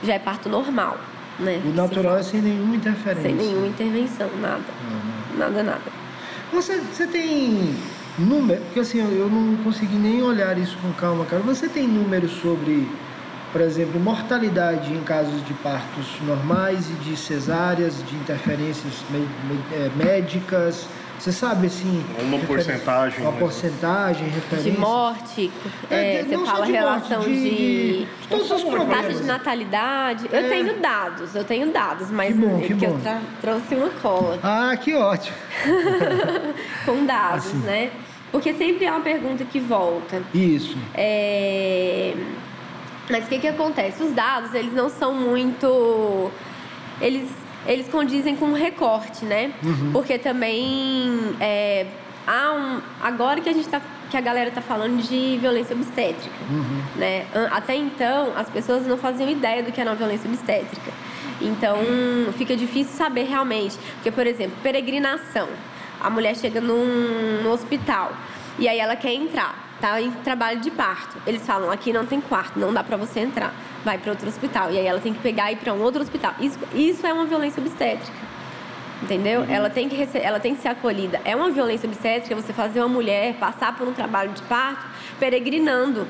[0.02, 0.98] já é parto normal.
[1.38, 1.62] Né?
[1.64, 3.28] O natural é sem nenhuma interferência.
[3.28, 4.64] Sem nenhuma intervenção, nada.
[4.90, 5.38] Uhum.
[5.38, 5.82] Nada, nada.
[6.52, 7.76] Você, você tem
[8.18, 11.42] número, porque assim, eu não consegui nem olhar isso com calma, cara.
[11.42, 12.88] Você tem números sobre,
[13.56, 18.92] por exemplo, mortalidade em casos de partos normais e de cesáreas, de interferências
[19.72, 20.86] é, médicas?
[21.18, 22.04] Você sabe, assim...
[22.20, 23.22] Uma porcentagem.
[23.22, 23.38] Uma né?
[23.40, 24.70] porcentagem, referência...
[24.70, 25.50] De morte,
[25.90, 27.32] é, é, você fala relação de...
[27.32, 29.06] de, de, de todos os problemas.
[29.06, 30.28] Taxa de natalidade.
[30.30, 30.48] Eu é.
[30.50, 33.00] tenho dados, eu tenho dados, mas que bom, que, que bom.
[33.02, 34.38] eu trouxe uma cola.
[34.42, 35.34] Ah, que ótimo.
[36.84, 37.56] Com dados, assim.
[37.60, 37.90] né?
[38.30, 40.22] Porque sempre é uma pergunta que volta.
[40.34, 40.76] Isso.
[40.94, 42.12] É...
[43.10, 44.02] Mas o que, que acontece?
[44.02, 46.30] Os dados, eles não são muito...
[47.00, 47.30] Eles,
[47.66, 49.52] eles condizem com um recorte, né?
[49.62, 49.92] Uhum.
[49.92, 51.36] Porque também...
[51.40, 51.86] É...
[52.26, 52.80] Há um...
[53.00, 56.82] Agora que a gente tá que a galera tá falando de violência obstétrica, uhum.
[56.94, 57.26] né?
[57.50, 60.92] Até então, as pessoas não faziam ideia do que era uma violência obstétrica.
[61.40, 61.76] Então,
[62.38, 63.76] fica difícil saber realmente.
[63.96, 65.48] Porque, por exemplo, peregrinação
[66.00, 68.12] a mulher chega num, num hospital
[68.58, 71.16] e aí ela quer entrar, tá em trabalho de parto.
[71.26, 73.54] Eles falam: aqui não tem quarto, não dá para você entrar.
[73.84, 74.70] Vai para outro hospital.
[74.70, 76.34] E aí ela tem que pegar e ir para um outro hospital.
[76.40, 78.26] Isso, isso é uma violência obstétrica.
[79.02, 79.42] Entendeu?
[79.42, 79.50] Uhum.
[79.50, 81.20] Ela, tem que ela tem que ser acolhida.
[81.24, 84.86] É uma violência obstétrica você fazer uma mulher passar por um trabalho de parto
[85.20, 86.06] peregrinando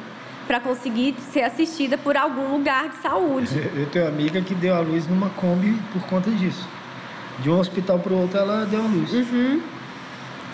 [0.46, 3.50] para conseguir ser assistida por algum lugar de saúde.
[3.74, 6.68] Eu tenho uma amiga que deu a luz numa Kombi por conta disso.
[7.40, 9.12] De um hospital para o outro ela deu a luz.
[9.12, 9.60] Uhum.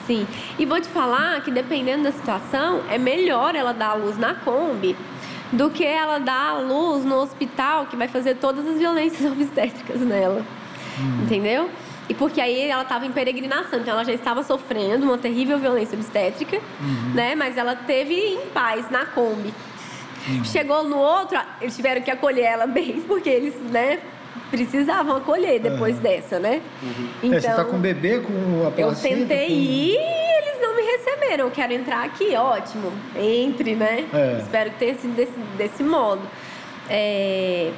[0.06, 0.26] Sim.
[0.58, 4.34] E vou te falar que dependendo da situação, é melhor ela dar a luz na
[4.34, 4.96] Kombi
[5.52, 10.00] do que ela dar a luz no hospital que vai fazer todas as violências obstétricas
[10.00, 10.44] nela.
[10.98, 11.22] Hum.
[11.24, 11.70] Entendeu?
[12.08, 15.96] E porque aí ela estava em peregrinação, então ela já estava sofrendo uma terrível violência
[15.96, 17.14] obstétrica, uhum.
[17.14, 17.34] né?
[17.34, 19.54] Mas ela teve em paz na Kombi.
[20.28, 20.44] Uhum.
[20.44, 24.00] Chegou no outro, eles tiveram que acolher ela bem, porque eles, né,
[24.50, 26.02] precisavam acolher depois uhum.
[26.02, 26.60] dessa, né?
[26.82, 27.08] Uhum.
[27.22, 29.14] Então, é, você tá então, com o bebê, com a placenta?
[29.14, 29.52] Eu tentei com...
[29.52, 31.44] ir e eles não me receberam.
[31.46, 32.92] Eu quero entrar aqui, ótimo.
[33.16, 34.06] Entre, né?
[34.12, 34.38] É.
[34.42, 36.22] Espero que tenha sido desse, desse modo.
[36.88, 37.72] É...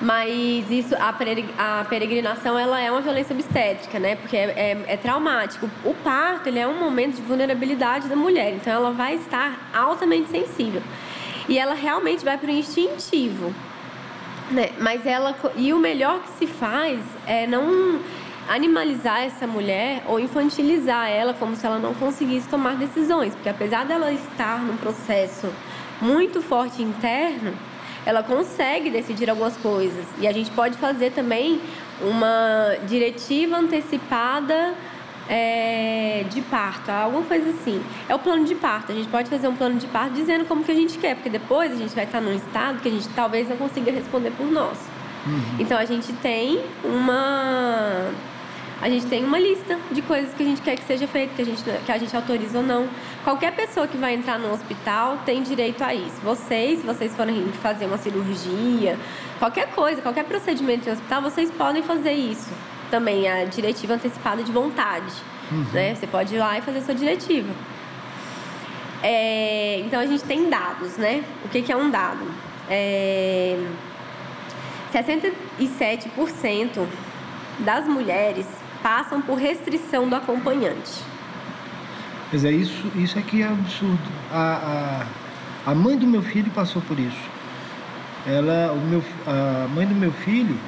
[0.00, 4.14] Mas isso, a peregrinação, ela é uma violência obstétrica, né?
[4.14, 5.68] Porque é, é, é, traumático.
[5.84, 8.54] O parto, ele é um momento de vulnerabilidade da mulher.
[8.54, 10.80] Então, ela vai estar altamente sensível.
[11.48, 13.52] E ela realmente vai para o instintivo.
[14.50, 14.70] Né?
[14.78, 18.00] Mas ela e o melhor que se faz é não
[18.48, 23.84] animalizar essa mulher ou infantilizar ela como se ela não conseguisse tomar decisões, porque apesar
[23.84, 25.52] dela estar num processo
[26.00, 27.52] muito forte interno,
[28.06, 30.06] ela consegue decidir algumas coisas.
[30.18, 31.60] E a gente pode fazer também
[32.00, 34.74] uma diretiva antecipada
[35.28, 37.82] é, de parto, alguma coisa assim.
[38.08, 38.92] É o plano de parto.
[38.92, 41.30] A gente pode fazer um plano de parto dizendo como que a gente quer, porque
[41.30, 44.46] depois a gente vai estar num estado que a gente talvez não consiga responder por
[44.46, 44.78] nós.
[45.26, 45.56] Uhum.
[45.58, 48.10] Então a gente tem uma
[48.80, 51.42] a gente tem uma lista de coisas que a gente quer que seja feito, que
[51.42, 52.88] a gente, que a gente autoriza ou não.
[53.24, 56.20] Qualquer pessoa que vai entrar no hospital tem direito a isso.
[56.22, 58.96] Vocês, se vocês forem fazer uma cirurgia,
[59.40, 62.50] qualquer coisa, qualquer procedimento no hospital, vocês podem fazer isso
[62.88, 65.12] também a diretiva antecipada de vontade.
[65.50, 65.64] Uhum.
[65.72, 65.94] Né?
[65.94, 67.52] Você pode ir lá e fazer a sua diretiva.
[69.02, 71.24] É, então a gente tem dados, né?
[71.44, 72.26] O que, que é um dado?
[72.68, 73.56] É,
[74.92, 76.86] 67%
[77.60, 78.46] das mulheres
[78.82, 81.02] passam por restrição do acompanhante.
[82.32, 83.98] Mas é isso, isso aqui é absurdo.
[84.30, 85.06] A,
[85.66, 87.38] a, a mãe do meu filho passou por isso.
[88.26, 90.58] Ela, o meu, a mãe do meu filho,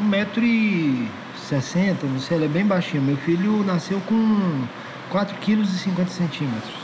[0.00, 1.08] um metro e
[1.50, 3.02] 60, não sei, ela é bem baixinha.
[3.02, 4.62] Meu filho nasceu com
[5.10, 6.74] 4 quilos e 50 centímetros.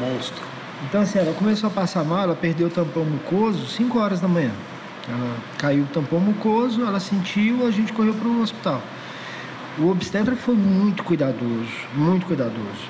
[0.00, 0.42] Monstro.
[0.88, 4.28] Então, assim, ela começou a passar mal, ela perdeu o tampão mucoso 5 horas da
[4.28, 4.52] manhã.
[5.06, 8.82] Ela caiu o tampão mucoso, ela sentiu, a gente correu para o hospital.
[9.78, 12.88] O obstetra foi muito cuidadoso, muito cuidadoso.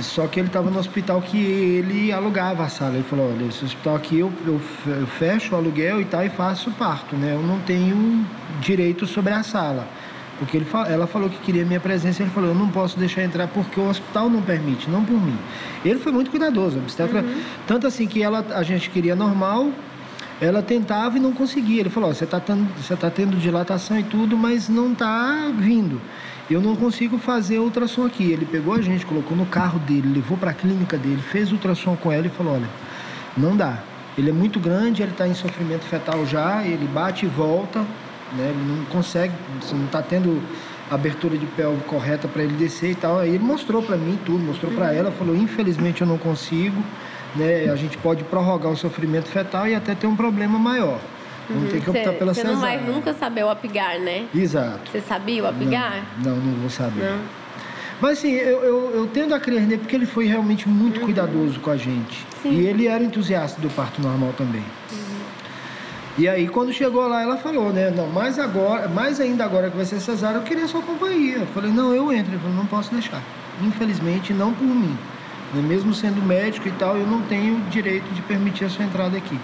[0.00, 2.94] Só que ele estava no hospital que ele alugava a sala.
[2.94, 4.60] Ele falou: olha, esse hospital aqui eu, eu,
[5.06, 7.34] fecho o aluguel e tal e faço o parto, né?
[7.34, 8.24] Eu não tenho
[8.60, 9.88] direito sobre a sala.
[10.38, 13.48] Porque ele, ela falou que queria minha presença, ele falou, eu não posso deixar entrar
[13.48, 15.36] porque o hospital não permite, não por mim.
[15.84, 17.40] Ele foi muito cuidadoso, obstetra, uhum.
[17.66, 19.72] tanto assim que ela, a gente queria normal,
[20.40, 21.80] ela tentava e não conseguia.
[21.80, 26.00] Ele falou, você está tendo, tá tendo dilatação e tudo, mas não está vindo.
[26.50, 28.32] Eu não consigo fazer ultrassom aqui.
[28.32, 31.94] Ele pegou a gente, colocou no carro dele, levou para a clínica dele, fez ultrassom
[31.96, 32.68] com ela e falou, olha,
[33.36, 33.78] não dá.
[34.16, 37.80] Ele é muito grande, ele está em sofrimento fetal já, ele bate e volta,
[38.32, 38.50] né?
[38.50, 39.32] Ele não consegue,
[39.72, 40.42] não está tendo
[40.90, 43.18] abertura de pelve correta para ele descer e tal.
[43.18, 46.82] Aí ele mostrou para mim tudo, mostrou para ela, falou: infelizmente eu não consigo,
[47.36, 47.70] né?
[47.70, 50.98] A gente pode prorrogar o sofrimento fetal e até ter um problema maior.
[51.50, 51.68] Uhum.
[51.68, 52.56] ter que optar cê, pela cesárea.
[52.56, 54.26] Você não vai nunca saber o apigar, né?
[54.34, 54.90] Exato.
[54.90, 56.04] Você sabia o apigar?
[56.22, 57.02] Não, não, não vou saber.
[57.02, 57.18] Não.
[58.00, 61.06] Mas assim, eu, eu, eu, tendo a crer nele porque ele foi realmente muito uhum.
[61.06, 62.24] cuidadoso com a gente.
[62.42, 62.50] Sim.
[62.50, 64.64] E ele era entusiasta do parto normal também.
[66.16, 67.90] E aí quando chegou lá, ela falou, né?
[67.90, 71.38] Não, mais agora, mais ainda agora que vai ser cesárea, eu queria sua companhia.
[71.38, 72.32] Eu falei, não, eu entro.
[72.32, 73.22] Ele falou, não posso deixar.
[73.62, 74.96] Infelizmente, não por mim.
[75.54, 79.16] Né, mesmo sendo médico e tal, eu não tenho direito de permitir a sua entrada
[79.16, 79.38] aqui.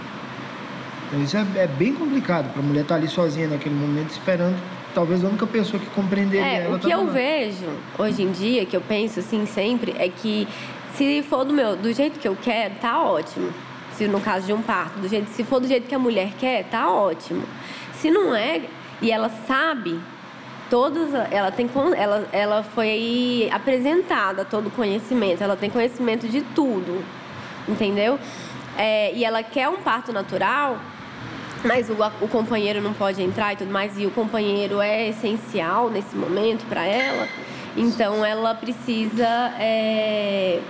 [1.15, 4.11] Então isso é, é bem complicado para a mulher estar tá ali sozinha naquele momento,
[4.11, 4.61] esperando.
[4.93, 6.77] Talvez a única pessoa que compreenderia é, ela.
[6.77, 7.13] O que eu lá.
[7.13, 7.67] vejo
[7.99, 10.49] hoje em dia, que eu penso assim sempre, é que
[10.95, 13.53] se for do meu, do jeito que eu quero, tá ótimo
[13.97, 16.33] se no caso de um parto, do jeito, se for do jeito que a mulher
[16.39, 17.45] quer, tá ótimo.
[17.95, 18.63] Se não é,
[19.01, 20.01] e ela sabe
[20.69, 27.05] todas, ela tem ela, ela foi apresentada todo o conhecimento, ela tem conhecimento de tudo,
[27.69, 28.19] entendeu?
[28.77, 30.79] É, e ela quer um parto natural,
[31.65, 35.91] mas o, o companheiro não pode entrar e tudo mais, e o companheiro é essencial
[35.91, 37.27] nesse momento para ela,
[37.77, 40.61] então ela precisa é,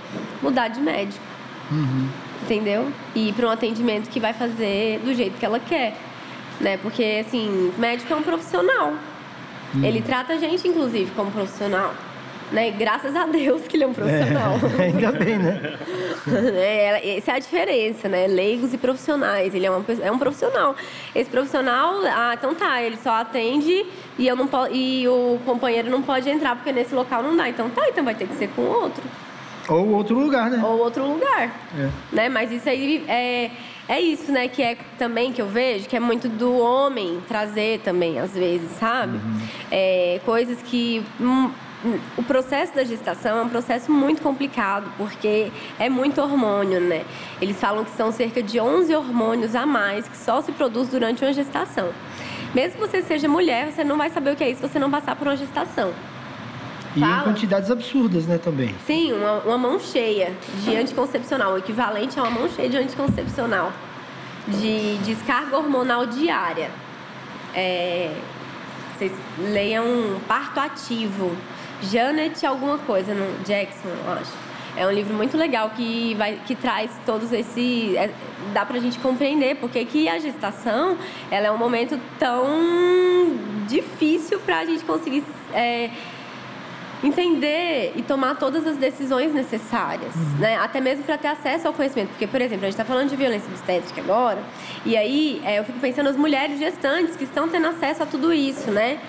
[0.41, 1.23] mudar de médico.
[1.71, 2.09] Uhum
[2.45, 2.91] entendeu?
[3.13, 5.97] E ir para um atendimento que vai fazer do jeito que ela quer,
[6.59, 6.77] né?
[6.77, 8.93] Porque assim, médico é um profissional.
[9.75, 9.83] Hum.
[9.83, 11.93] Ele trata a gente, inclusive, como profissional.
[12.51, 12.71] Né?
[12.71, 14.53] Graças a Deus que ele é um profissional.
[14.79, 15.77] É, ainda bem, né?
[16.55, 18.27] é, essa é a diferença, né?
[18.27, 19.53] Leigos e profissionais.
[19.55, 20.75] Ele é, uma, é um profissional.
[21.13, 23.85] Esse profissional, ah, então tá, ele só atende
[24.17, 27.49] e, eu não e o companheiro não pode entrar porque nesse local não dá.
[27.49, 29.03] Então tá, então vai ter que ser com outro.
[29.67, 30.61] Ou outro lugar, né?
[30.63, 31.51] Ou outro lugar.
[31.77, 31.89] É.
[32.11, 32.29] Né?
[32.29, 33.49] Mas isso aí é,
[33.89, 34.47] é isso, né?
[34.47, 38.69] Que é também que eu vejo, que é muito do homem trazer também, às vezes,
[38.79, 39.17] sabe?
[39.17, 39.39] Uhum.
[39.71, 41.03] É, coisas que.
[41.19, 41.49] Hum,
[42.17, 47.05] o processo da gestação é um processo muito complicado, porque é muito hormônio, né?
[47.41, 51.23] Eles falam que são cerca de 11 hormônios a mais que só se produz durante
[51.23, 51.89] uma gestação.
[52.53, 54.79] Mesmo que você seja mulher, você não vai saber o que é isso se você
[54.79, 55.93] não passar por uma gestação.
[56.95, 57.17] E Fala.
[57.17, 58.73] em quantidades absurdas, né, também.
[58.87, 60.31] Sim, uma, uma mão cheia
[60.63, 63.71] de anticoncepcional, o equivalente a uma mão cheia de anticoncepcional,
[64.47, 66.71] de descarga hormonal diária.
[67.53, 68.15] É,
[68.95, 71.35] vocês leiam Parto Ativo,
[71.81, 74.31] Janet alguma coisa, no Jackson, eu acho.
[74.77, 77.95] É um livro muito legal que, vai, que traz todos esses.
[77.95, 78.09] É,
[78.53, 80.97] dá pra gente compreender porque que a gestação
[81.31, 82.45] ela é um momento tão
[83.67, 85.23] difícil pra gente conseguir.
[85.53, 85.89] É,
[87.03, 90.39] entender e tomar todas as decisões necessárias, uhum.
[90.39, 90.57] né?
[90.57, 92.09] Até mesmo para ter acesso ao conhecimento.
[92.09, 94.41] Porque, por exemplo, a gente está falando de violência obstétrica agora,
[94.85, 98.33] e aí é, eu fico pensando nas mulheres gestantes que estão tendo acesso a tudo
[98.33, 98.99] isso, né?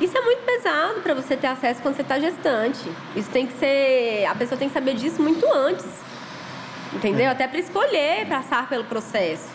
[0.00, 2.80] Isso é muito pesado para você ter acesso quando você está gestante.
[3.14, 4.26] Isso tem que ser.
[4.26, 5.86] A pessoa tem que saber disso muito antes.
[6.92, 7.26] Entendeu?
[7.26, 7.28] É.
[7.28, 9.48] Até para escolher passar pelo processo.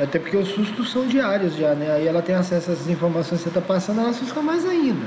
[0.00, 1.92] Até porque os sustos são diários já, né?
[1.92, 5.06] Aí ela tem acesso a essas informações que você está passando, ela assusta mais ainda.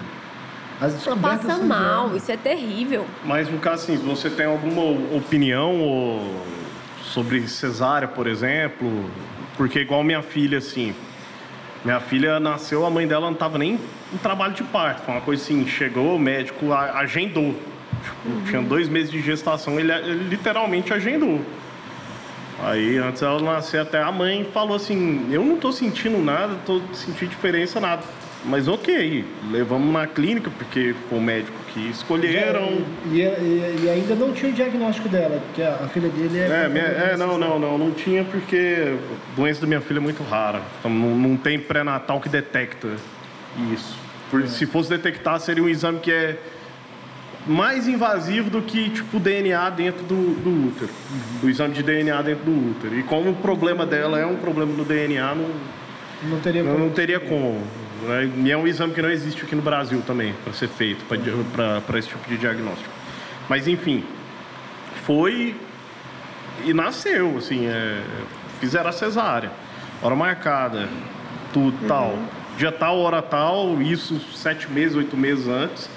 [0.81, 3.05] As passa mal, isso é terrível.
[3.23, 4.83] Mas no caso assim, você tem alguma
[5.15, 6.43] opinião ou...
[7.03, 9.09] sobre cesárea, por exemplo?
[9.55, 10.93] Porque igual minha filha, assim,
[11.83, 13.79] minha filha nasceu, a mãe dela não estava nem
[14.13, 15.01] em trabalho de parto.
[15.01, 17.55] Foi uma coisa assim, chegou, o médico agendou.
[18.25, 18.43] Uhum.
[18.47, 21.41] Tinha dois meses de gestação, ele, ele, literalmente agendou.
[22.63, 26.81] Aí antes ela nascer, até a mãe falou assim, eu não estou sentindo nada, estou
[26.93, 28.03] sentindo diferença nada.
[28.45, 32.85] Mas ok, levamos na clínica, porque foi o médico que escolheram.
[33.11, 36.65] E, e, e ainda não tinha o diagnóstico dela, porque a, filha dele é.
[36.65, 38.95] É, minha, é não, não, não, não tinha, porque
[39.33, 40.61] a doença da minha filha é muito rara.
[40.79, 42.89] Então não, não tem pré-natal que detecta
[43.73, 43.95] isso.
[44.29, 44.47] Por, é.
[44.47, 46.37] Se fosse detectar, seria um exame que é
[47.45, 50.91] mais invasivo do que tipo DNA dentro do, do útero.
[51.11, 51.47] Uhum.
[51.47, 52.97] O exame de DNA dentro do útero.
[52.97, 55.49] E como o problema dela é um problema do DNA, não,
[56.29, 56.85] não teria não, como.
[56.85, 57.61] Não teria como.
[58.03, 58.31] Né?
[58.45, 61.99] E é um exame que não existe aqui no Brasil também, para ser feito, para
[61.99, 62.93] esse tipo de diagnóstico.
[63.49, 64.03] Mas, enfim,
[65.03, 65.55] foi
[66.65, 68.01] e nasceu, assim, é,
[68.59, 69.51] fizeram a cesárea,
[70.01, 70.87] hora marcada,
[71.51, 71.87] tudo uhum.
[71.87, 72.17] tal.
[72.57, 75.89] dia tal, hora tal, isso sete meses, oito meses antes.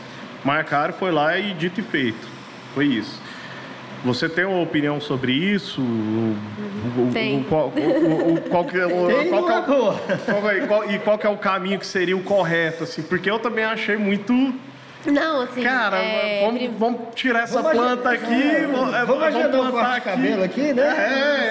[0.44, 2.26] Marcaram, foi lá e dito e feito.
[2.74, 3.20] Foi isso.
[4.06, 5.82] Você tem uma opinião sobre isso?
[7.12, 7.42] Tem.
[7.42, 7.72] qual,
[11.18, 13.02] que é o caminho que seria o correto, assim?
[13.02, 14.54] Porque eu também achei muito...
[15.06, 15.62] Não, assim.
[15.62, 18.42] Cara, é, vamos, vamos tirar essa Vamos planta aqui.
[18.42, 20.82] é, vamos, é, Vamos ajudar o plantar corte de cabelo aqui, né?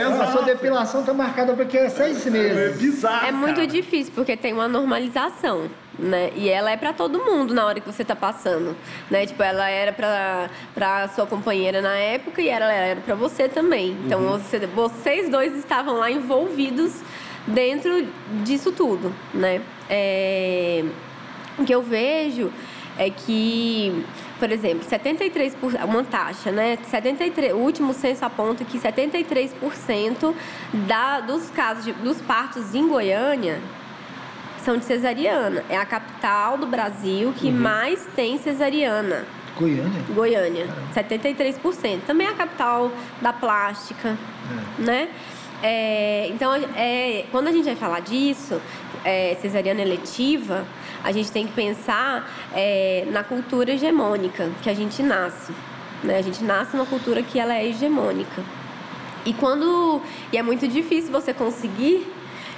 [0.02, 2.78] É, Ah, A sua depilação tá marcada porque é seis É meses.
[2.78, 3.68] bizarro, É muito cara.
[3.68, 6.32] difícil, porque tem uma normalização, né?
[6.36, 8.76] E ela é pra todo mundo na hora que você tá passando,
[9.10, 9.26] né?
[9.26, 13.96] Tipo, ela era pra, pra sua companheira na época e ela era pra você também.
[14.06, 16.94] Então, você- vocês dois estavam lá envolvidos
[17.48, 18.08] dentro
[18.44, 19.62] disso tudo, né?
[19.90, 20.84] É,
[21.58, 22.52] O que eu vejo
[22.98, 24.06] é que,
[24.40, 26.78] por exemplo, 73%, uma taxa, né?
[26.90, 30.34] 73, o último censo aponta que 73%
[30.88, 33.60] da, dos casos de, dos partos em Goiânia
[34.64, 35.64] são de cesariana.
[35.70, 39.26] É a capital do Brasil que mais tem cesariana.
[39.58, 40.02] Goiânia?
[40.10, 42.02] Goiânia, 73%.
[42.06, 44.18] Também é a capital da plástica,
[44.78, 45.10] né?
[45.64, 48.62] É, então, é, quando a gente vai falar disso,
[49.04, 50.66] é, cesariana eletiva,
[51.06, 55.54] a gente tem que pensar é, na cultura hegemônica que a gente nasce.
[56.04, 56.18] Né?
[56.18, 58.44] A gente nasce numa cultura que ela é hegemônica.
[59.24, 60.02] E quando
[60.34, 62.12] e é muito difícil você conseguir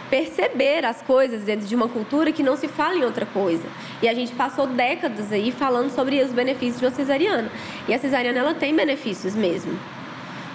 [0.09, 3.67] perceber as coisas dentro de uma cultura que não se fala em outra coisa.
[4.01, 7.51] E a gente passou décadas aí falando sobre os benefícios de uma cesariana.
[7.85, 9.77] E a cesariana ela tem benefícios mesmo.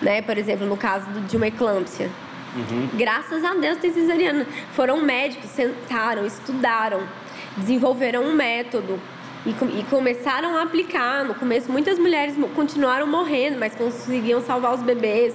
[0.00, 0.22] Né?
[0.22, 2.10] Por exemplo, no caso de uma eclâmpsia.
[2.94, 4.46] Graças a Deus tem cesariana.
[4.74, 7.02] Foram médicos, sentaram, estudaram,
[7.56, 8.98] desenvolveram um método
[9.44, 11.24] e, e começaram a aplicar.
[11.24, 15.34] No começo, muitas mulheres continuaram morrendo, mas conseguiam salvar os bebês.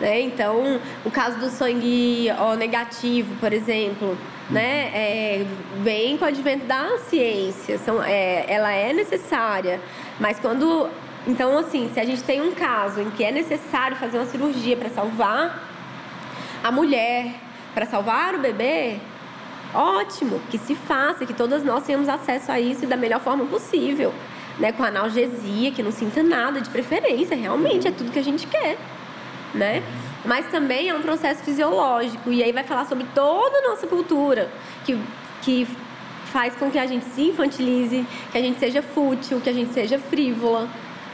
[0.00, 0.20] Né?
[0.20, 4.16] Então, o caso do sangue negativo, por exemplo,
[4.50, 4.90] né?
[4.94, 5.46] É,
[5.82, 7.78] vem com o advento da ciência.
[7.78, 9.80] São, é, ela é necessária,
[10.18, 10.88] mas quando.
[11.26, 14.76] Então, assim, se a gente tem um caso em que é necessário fazer uma cirurgia
[14.76, 15.68] para salvar
[16.62, 17.34] a mulher,
[17.74, 18.98] para salvar o bebê,
[19.74, 24.12] ótimo, que se faça, que todas nós tenhamos acesso a isso da melhor forma possível.
[24.58, 24.72] Né?
[24.72, 28.76] Com analgesia, que não sinta nada de preferência, realmente é tudo que a gente quer
[29.54, 29.82] né?
[30.24, 34.50] Mas também é um processo fisiológico e aí vai falar sobre toda a nossa cultura
[34.84, 34.98] que,
[35.42, 35.66] que
[36.26, 39.72] faz com que a gente se infantilize, que a gente seja fútil, que a gente
[39.72, 40.68] seja frívola,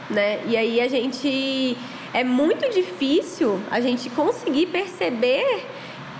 [0.09, 0.41] né?
[0.47, 1.77] E aí a gente
[2.13, 5.65] é muito difícil a gente conseguir perceber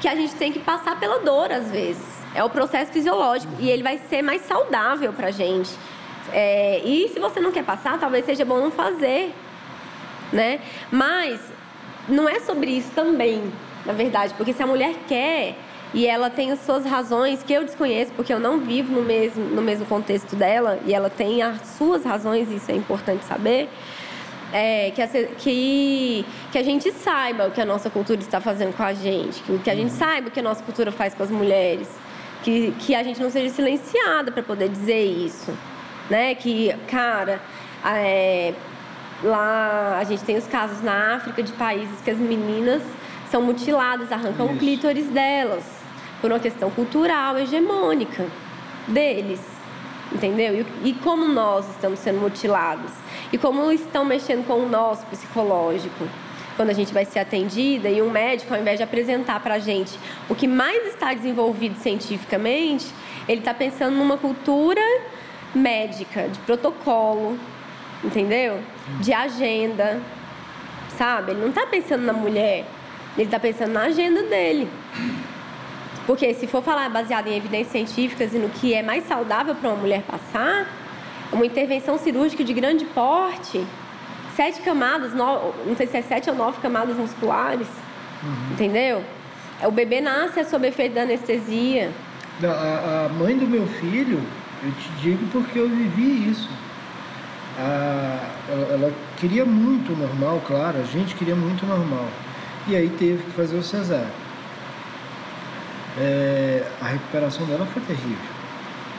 [0.01, 2.05] que a gente tem que passar pela dor às vezes.
[2.33, 5.71] É o processo fisiológico e ele vai ser mais saudável pra gente.
[6.31, 9.33] É, e se você não quer passar, talvez seja bom não fazer,
[10.33, 10.59] né?
[10.91, 11.39] Mas
[12.09, 13.51] não é sobre isso também,
[13.85, 15.55] na verdade, porque se a mulher quer
[15.93, 19.43] e ela tem as suas razões que eu desconheço, porque eu não vivo no mesmo,
[19.45, 23.69] no mesmo contexto dela, e ela tem as suas razões, isso é importante saber,
[24.55, 28.75] é, que, a, que, que a gente saiba o que a nossa cultura está fazendo
[28.75, 31.23] com a gente, que, que a gente saiba o que a nossa cultura faz com
[31.23, 31.89] as mulheres,
[32.41, 35.51] que, que a gente não seja silenciada para poder dizer isso,
[36.09, 36.35] né?
[36.35, 37.41] Que, cara,
[37.85, 38.53] é,
[39.23, 42.83] Lá a gente tem os casos na África de países que as meninas
[43.31, 44.59] são mutiladas, arrancam o Isso.
[44.59, 45.63] clítoris delas
[46.21, 48.25] por uma questão cultural, hegemônica
[48.87, 49.41] deles.
[50.11, 50.65] Entendeu?
[50.83, 52.91] E, e como nós estamos sendo mutiladas?
[53.35, 56.07] E como estão mexendo com o nosso psicológico?
[56.55, 59.59] Quando a gente vai ser atendida e um médico, ao invés de apresentar para a
[59.59, 62.85] gente o que mais está desenvolvido cientificamente,
[63.27, 64.79] ele está pensando numa cultura
[65.53, 67.37] médica, de protocolo,
[68.01, 68.61] entendeu?
[69.01, 69.99] De agenda,
[70.97, 71.31] sabe?
[71.31, 72.63] Ele não está pensando na mulher,
[73.17, 74.69] ele está pensando na agenda dele.
[76.07, 79.71] Porque se for falar baseado em evidências científicas e no que é mais saudável para
[79.71, 80.84] uma mulher passar,
[81.31, 83.65] uma intervenção cirúrgica de grande porte,
[84.35, 87.67] sete camadas, no- não sei se é sete ou nove camadas musculares,
[88.51, 89.03] entendeu?
[89.63, 91.91] O bebê nasce sob efeito da anestesia.
[92.43, 94.21] A, a mãe do meu filho,
[94.63, 96.49] eu te digo porque eu vivi isso.
[97.57, 98.19] A-
[98.49, 102.07] ela, ela queria muito normal, claro, a gente queria muito normal.
[102.67, 104.11] E aí teve que fazer o cesárea.
[105.97, 108.35] É, a recuperação dela foi terrível.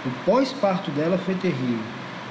[0.06, 1.78] O pós-parto dela foi terrível.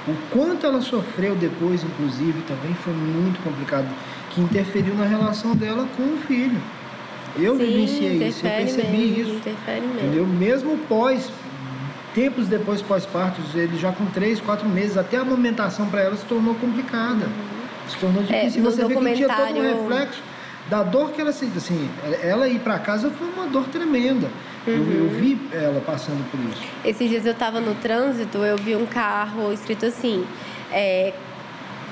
[0.08, 3.88] O quanto ela sofreu depois, inclusive, também foi muito complicado,
[4.30, 6.60] que interferiu na relação dela com o filho.
[7.36, 9.40] Eu Sim, vivenciei isso, eu percebi mesmo, isso.
[9.66, 9.94] Mesmo.
[9.94, 10.26] Entendeu?
[10.26, 11.30] Mesmo pós,
[12.14, 16.24] tempos depois pós-partos, ele já com três, quatro meses, até a amamentação para ela se
[16.24, 17.28] tornou complicada.
[17.88, 18.60] Se tornou difícil.
[18.60, 20.22] É, você vê que tinha todo um reflexo
[20.70, 21.58] da dor que ela sente.
[21.58, 21.88] Assim,
[22.22, 24.28] ela ir para casa foi uma dor tremenda.
[24.66, 24.74] Uhum.
[24.74, 26.62] Eu, eu, vi ela passando por isso.
[26.84, 30.26] Esses dias eu estava no trânsito, eu vi um carro escrito assim:
[30.72, 31.12] é,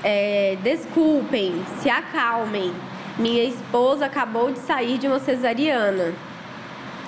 [0.02, 2.72] é, desculpem, se acalmem.
[3.18, 6.12] Minha esposa acabou de sair de uma cesariana.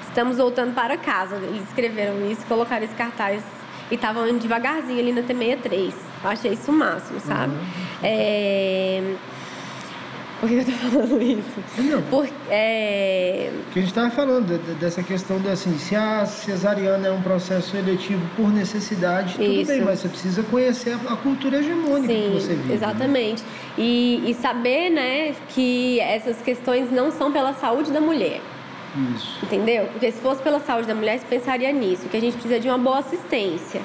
[0.09, 1.37] Estamos voltando para casa.
[1.37, 3.43] Eles escreveram isso, colocaram esse cartaz
[3.91, 5.93] e estavam devagarzinho ali na T63.
[6.23, 7.53] Eu achei isso o máximo, sabe?
[7.53, 7.61] Uhum.
[8.03, 9.15] É...
[10.41, 11.61] Por que eu tô falando isso?
[11.79, 12.03] Não.
[12.03, 13.51] Por, é...
[13.65, 17.11] Porque a gente estava falando de, de, dessa questão de assim, se a cesariana é
[17.11, 19.71] um processo eletivo por necessidade, tudo isso.
[19.71, 22.69] bem, mas você precisa conhecer a, a cultura hegemônica Sim, que você vive.
[22.69, 22.75] Né?
[22.75, 23.43] Exatamente.
[23.43, 23.49] Né?
[23.79, 28.41] E, e saber, né, que essas questões não são pela saúde da mulher.
[29.15, 29.39] Isso.
[29.43, 29.87] Entendeu?
[29.87, 32.69] Porque se fosse pela saúde da mulher, você pensaria nisso, que a gente precisa de
[32.69, 33.81] uma boa assistência.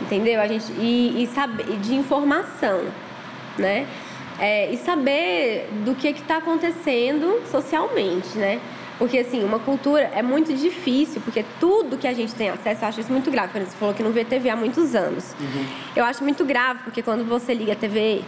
[0.00, 0.40] Entendeu?
[0.40, 2.80] A gente, e, e saber, de informação,
[3.56, 3.86] né?
[4.44, 8.60] É, e saber do que está acontecendo socialmente, né?
[8.98, 12.88] Porque, assim, uma cultura é muito difícil, porque tudo que a gente tem acesso, eu
[12.88, 13.52] acho isso muito grave.
[13.52, 15.32] Quando você falou que não vê TV há muitos anos.
[15.40, 15.64] Uhum.
[15.94, 18.24] Eu acho muito grave, porque quando você liga a TV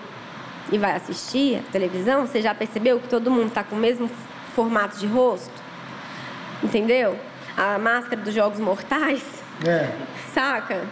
[0.71, 4.09] e vai assistir a televisão, você já percebeu que todo mundo está com o mesmo
[4.55, 5.51] formato de rosto?
[6.62, 7.19] Entendeu?
[7.57, 9.25] A máscara dos Jogos Mortais.
[9.67, 9.91] É.
[10.33, 10.85] Saca?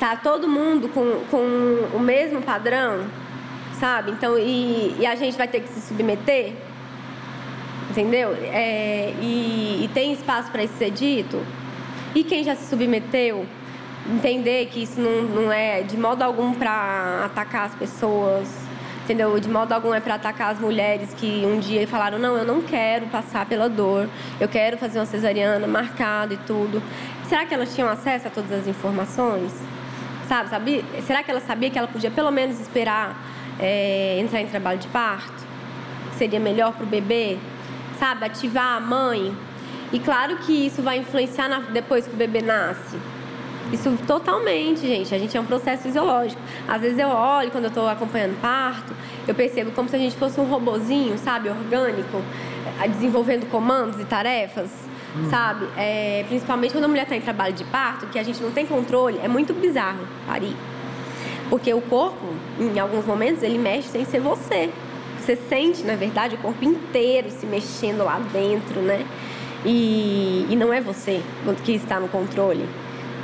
[0.00, 3.04] Tá todo mundo com, com o mesmo padrão,
[3.78, 4.10] sabe?
[4.10, 6.52] Então, e, e a gente vai ter que se submeter,
[7.90, 8.34] entendeu?
[8.34, 11.42] É, e, e tem espaço para isso ser dito.
[12.14, 13.46] E quem já se submeteu,
[14.10, 18.48] entender que isso não, não é de modo algum para atacar as pessoas,
[19.04, 19.38] entendeu?
[19.38, 22.62] De modo algum é para atacar as mulheres que um dia falaram: não, eu não
[22.62, 24.08] quero passar pela dor,
[24.40, 26.82] eu quero fazer uma cesariana marcada e tudo.
[27.28, 29.52] Será que elas tinham acesso a todas as informações?
[30.28, 30.82] Sabe, sabia?
[31.06, 33.16] Será que ela sabia que ela podia pelo menos esperar
[33.58, 35.44] é, entrar em trabalho de parto?
[36.16, 37.38] Seria melhor para o bebê?
[37.98, 39.34] Sabe, ativar a mãe?
[39.92, 42.96] E claro que isso vai influenciar na, depois que o bebê nasce.
[43.72, 45.14] Isso totalmente, gente.
[45.14, 46.40] A gente é um processo fisiológico.
[46.68, 48.94] Às vezes eu olho quando eu estou acompanhando parto,
[49.26, 52.22] eu percebo como se a gente fosse um robozinho, sabe, orgânico,
[52.80, 54.70] eh, desenvolvendo comandos e tarefas
[55.16, 55.30] uhum.
[55.30, 55.66] sabe?
[55.76, 58.66] É, principalmente quando a mulher está em trabalho de parto, que a gente não tem
[58.66, 60.56] controle, é muito bizarro parir.
[61.48, 62.26] Porque o corpo,
[62.58, 64.70] em alguns momentos, ele mexe sem ser você.
[65.20, 69.04] Você sente, na verdade, o corpo inteiro se mexendo lá dentro, né?
[69.64, 71.22] E, e não é você
[71.64, 72.66] que está no controle.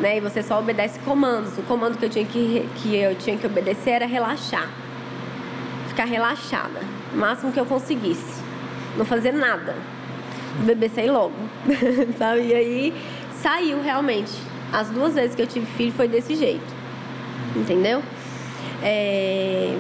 [0.01, 0.17] Né?
[0.17, 1.57] E você só obedece comandos.
[1.59, 4.69] O comando que eu tinha que, que, eu tinha que obedecer era relaxar.
[5.89, 6.81] Ficar relaxada.
[7.13, 8.43] O máximo que eu conseguisse.
[8.97, 9.75] Não fazer nada
[10.61, 11.35] o bebê sair logo,
[12.19, 12.49] sabe?
[12.49, 12.95] E aí
[13.41, 14.33] saiu realmente.
[14.73, 16.75] As duas vezes que eu tive filho foi desse jeito,
[17.57, 18.03] entendeu?
[18.83, 19.77] É...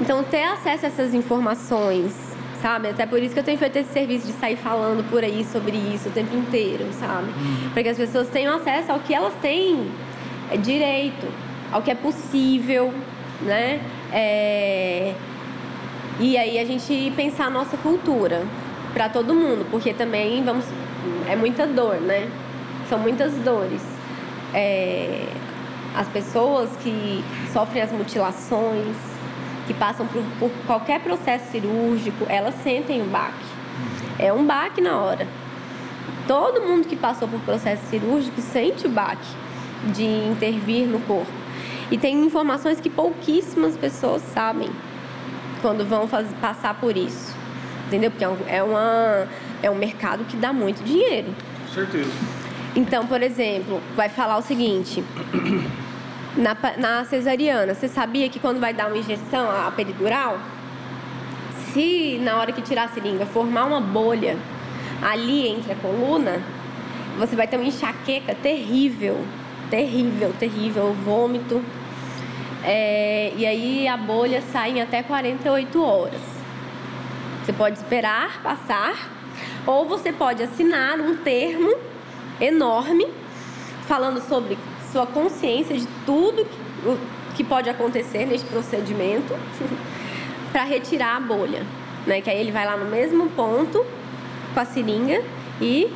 [0.00, 2.12] Então, ter acesso a essas informações,
[2.60, 2.88] sabe?
[2.88, 5.76] Até por isso que eu tenho feito esse serviço de sair falando por aí sobre
[5.76, 7.30] isso o tempo inteiro, sabe?
[7.30, 7.70] Uhum.
[7.72, 9.90] Para que as pessoas tenham acesso ao que elas têm
[10.50, 11.26] é, direito,
[11.72, 12.92] ao que é possível,
[13.42, 13.80] né?
[14.12, 15.14] É...
[16.20, 18.42] E aí a gente pensar a nossa cultura,
[18.96, 20.64] para todo mundo, porque também vamos
[21.28, 22.28] é muita dor, né?
[22.88, 23.82] São muitas dores.
[24.54, 25.26] É,
[25.96, 28.96] as pessoas que sofrem as mutilações,
[29.66, 33.46] que passam por, por qualquer processo cirúrgico, elas sentem o baque.
[34.18, 35.26] É um baque na hora.
[36.28, 39.28] Todo mundo que passou por processo cirúrgico sente o baque
[39.94, 41.32] de intervir no corpo.
[41.90, 44.70] E tem informações que pouquíssimas pessoas sabem
[45.62, 47.34] quando vão fazer, passar por isso
[47.86, 48.10] entendeu?
[48.10, 49.28] Porque é, um, é, uma,
[49.62, 51.28] é um mercado que dá muito dinheiro.
[51.66, 52.10] Com certeza.
[52.74, 55.02] Então, por exemplo, vai falar o seguinte.
[56.36, 60.38] Na, na cesariana, você sabia que quando vai dar uma injeção, a peridural,
[61.72, 64.36] se na hora que tirar a seringa formar uma bolha
[65.02, 66.42] ali entre a coluna,
[67.18, 69.18] você vai ter uma enxaqueca terrível,
[69.70, 71.62] terrível, terrível, vômito.
[72.62, 76.20] É, e aí a bolha sai em até 48 horas.
[77.42, 79.08] Você pode esperar passar,
[79.66, 81.74] ou você pode assinar um termo
[82.40, 83.06] enorme
[83.86, 84.58] falando sobre
[84.96, 86.46] sua consciência de tudo
[87.36, 89.36] que pode acontecer neste procedimento
[90.50, 91.62] para retirar a bolha,
[92.06, 92.22] né?
[92.22, 93.84] Que aí ele vai lá no mesmo ponto
[94.54, 95.22] com a seringa
[95.60, 95.92] e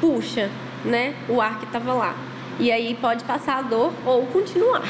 [0.00, 0.48] puxa,
[0.86, 2.14] né, o ar que estava lá.
[2.58, 4.82] E aí pode passar a dor ou continuar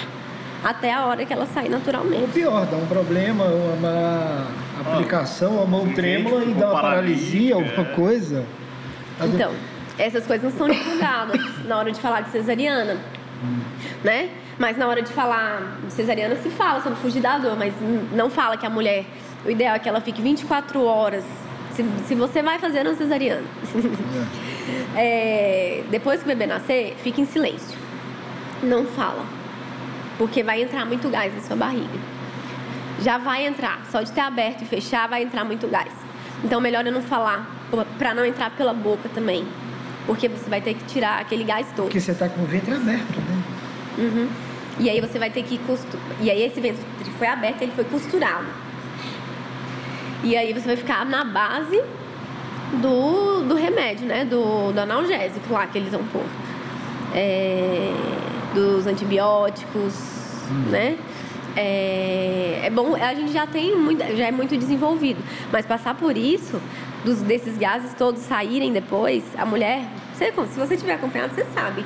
[0.63, 2.23] até a hora que ela sair naturalmente.
[2.23, 4.47] Ou pior, dá um problema, uma
[4.81, 7.95] aplicação, a mão trêmula e dá uma paralisia, alguma é.
[7.95, 8.45] coisa.
[9.21, 9.53] Então,
[9.99, 12.97] essas coisas não são divulgadas na hora de falar de cesariana,
[14.03, 14.31] né?
[14.59, 17.75] Mas na hora de falar de cesariana se fala sobre fugir da dor, mas
[18.13, 19.05] não fala que a mulher,
[19.45, 21.25] o ideal é que ela fique 24 horas
[21.75, 23.43] Se, se você vai fazer uma cesariana,
[24.97, 27.77] é, depois que o bebê nascer, fique em silêncio.
[28.63, 29.25] Não fala.
[30.17, 31.99] Porque vai entrar muito gás na sua barriga.
[33.01, 33.81] Já vai entrar.
[33.91, 35.93] Só de ter aberto e fechar, vai entrar muito gás.
[36.45, 37.45] Então, melhor eu não falar,
[37.99, 39.45] para não entrar pela boca também.
[40.07, 41.87] Porque você vai ter que tirar aquele gás todo.
[41.87, 43.43] Porque você está com o ventre aberto, né?
[43.99, 44.29] Uhum.
[44.79, 46.05] E aí você vai ter que costurar.
[46.21, 46.85] E aí esse ventre
[47.19, 48.47] foi aberto, ele foi costurado.
[50.23, 51.83] E aí você vai ficar na base
[52.81, 54.25] do, do remédio, né?
[54.25, 56.25] Do, do analgésico lá que eles vão pôr.
[57.15, 57.93] É,
[58.55, 59.95] dos antibióticos,
[60.51, 60.71] hum.
[60.71, 60.99] né?
[61.57, 66.17] É, é, bom, a gente já tem muito, já é muito desenvolvido, mas passar por
[66.17, 66.61] isso,
[67.05, 71.85] dos, desses gases todos saírem depois, a mulher, você, se você tiver acompanhado, você sabe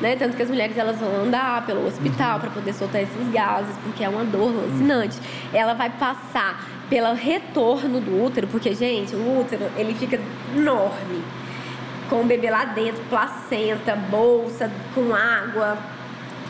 [0.00, 0.16] né?
[0.16, 2.40] Tanto que as mulheres elas vão andar pelo hospital uhum.
[2.40, 5.16] para poder soltar esses gases, porque é uma dor alucinante.
[5.18, 5.50] Uhum.
[5.52, 10.18] Ela vai passar pelo retorno do útero, porque, gente, o útero ele fica
[10.56, 11.22] enorme.
[12.08, 15.78] Com o bebê lá dentro, placenta, bolsa com água.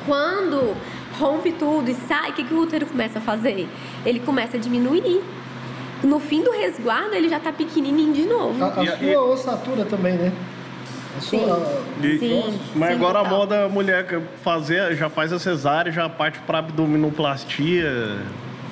[0.07, 0.75] Quando
[1.19, 3.69] rompe tudo e sai, o que, que o útero começa a fazer?
[4.05, 5.23] Ele começa a diminuir.
[6.03, 8.65] No fim do resguardo, ele já está pequenininho de novo.
[8.65, 10.33] A, a sua ossatura também, né?
[11.21, 11.45] Sim,
[12.03, 14.07] e, sim, mas sim, agora a moda a mulher
[14.43, 18.19] fazer, já faz a cesárea, já parte para abdominoplastia,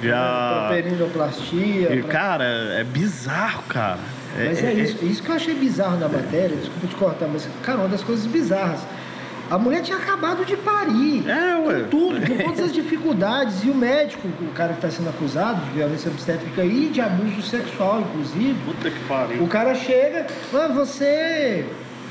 [0.02, 0.68] já.
[0.70, 1.92] Perinoplastia.
[1.94, 2.10] E, pra...
[2.10, 3.98] Cara, é bizarro, cara.
[4.36, 7.28] Mas é, é, é isso, isso que eu achei bizarro na matéria, desculpa te cortar,
[7.28, 8.80] mas, cara, uma das coisas bizarras.
[9.50, 11.28] A mulher tinha acabado de parir.
[11.28, 11.80] É, ué.
[11.80, 13.64] Com tudo, com todas as dificuldades.
[13.64, 17.40] E o médico, o cara que está sendo acusado de violência obstétrica e de abuso
[17.42, 18.54] sexual, inclusive.
[18.64, 19.42] Puta que pariu.
[19.42, 21.64] O cara chega, ah, você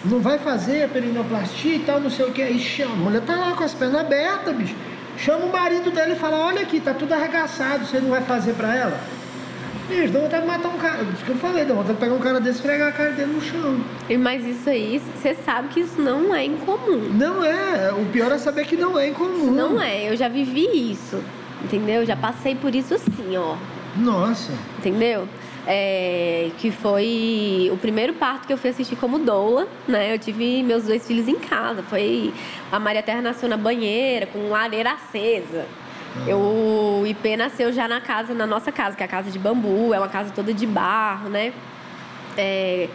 [0.04, 2.42] não vai fazer a perinoplastia e tal, não sei o que.
[2.42, 4.76] Aí chama, a mulher tá lá com as pernas abertas, bicho.
[5.18, 8.54] Chama o marido dela e fala, olha aqui, tá tudo arregaçado, você não vai fazer
[8.54, 9.00] pra ela?
[9.88, 11.04] Bicho, dá vontade de matar um cara.
[11.14, 13.12] Isso que eu falei, dá vontade de pegar um cara desse e fregar a cara
[13.12, 13.80] dele no chão.
[14.20, 17.10] Mas isso aí, você sabe que isso não é incomum.
[17.14, 17.92] Não é.
[17.94, 19.52] O pior é saber que não é incomum.
[19.52, 20.10] Não é.
[20.10, 21.24] Eu já vivi isso.
[21.64, 22.06] Entendeu?
[22.06, 23.56] Já passei por isso assim, ó.
[23.96, 24.52] Nossa.
[24.78, 25.28] Entendeu?
[25.68, 30.14] é, que foi o primeiro parto que eu fui assistir como doula, né?
[30.14, 31.84] Eu tive meus dois filhos em casa.
[31.84, 32.34] Foi
[32.72, 35.66] a Maria Terra nasceu na banheira com lareira acesa.
[36.26, 39.38] Eu, o IP nasceu já na casa, na nossa casa, que é a casa de
[39.38, 41.54] bambu, é uma casa toda de barro, né?
[42.38, 42.90] É,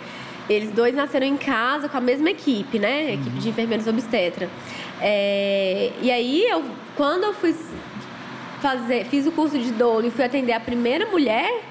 [0.49, 3.15] eles dois nasceram em casa com a mesma equipe, né?
[3.15, 4.49] Equipe de enfermeiros obstetra.
[5.01, 6.65] É, e aí, eu,
[6.97, 7.55] quando eu fui
[8.61, 11.63] fazer, fiz o curso de doula e fui atender a primeira mulher,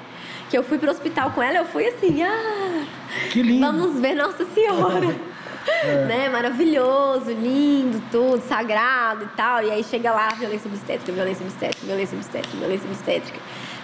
[0.50, 2.84] que eu fui pro hospital com ela, eu fui assim, ah,
[3.32, 3.66] que lindo.
[3.66, 5.16] vamos ver Nossa Senhora.
[5.68, 6.06] É.
[6.06, 6.30] Né?
[6.30, 9.64] Maravilhoso, lindo, tudo, sagrado e tal.
[9.64, 13.40] E aí chega lá, violência obstétrica, violência obstétrica, violência obstétrica, violência obstétrica.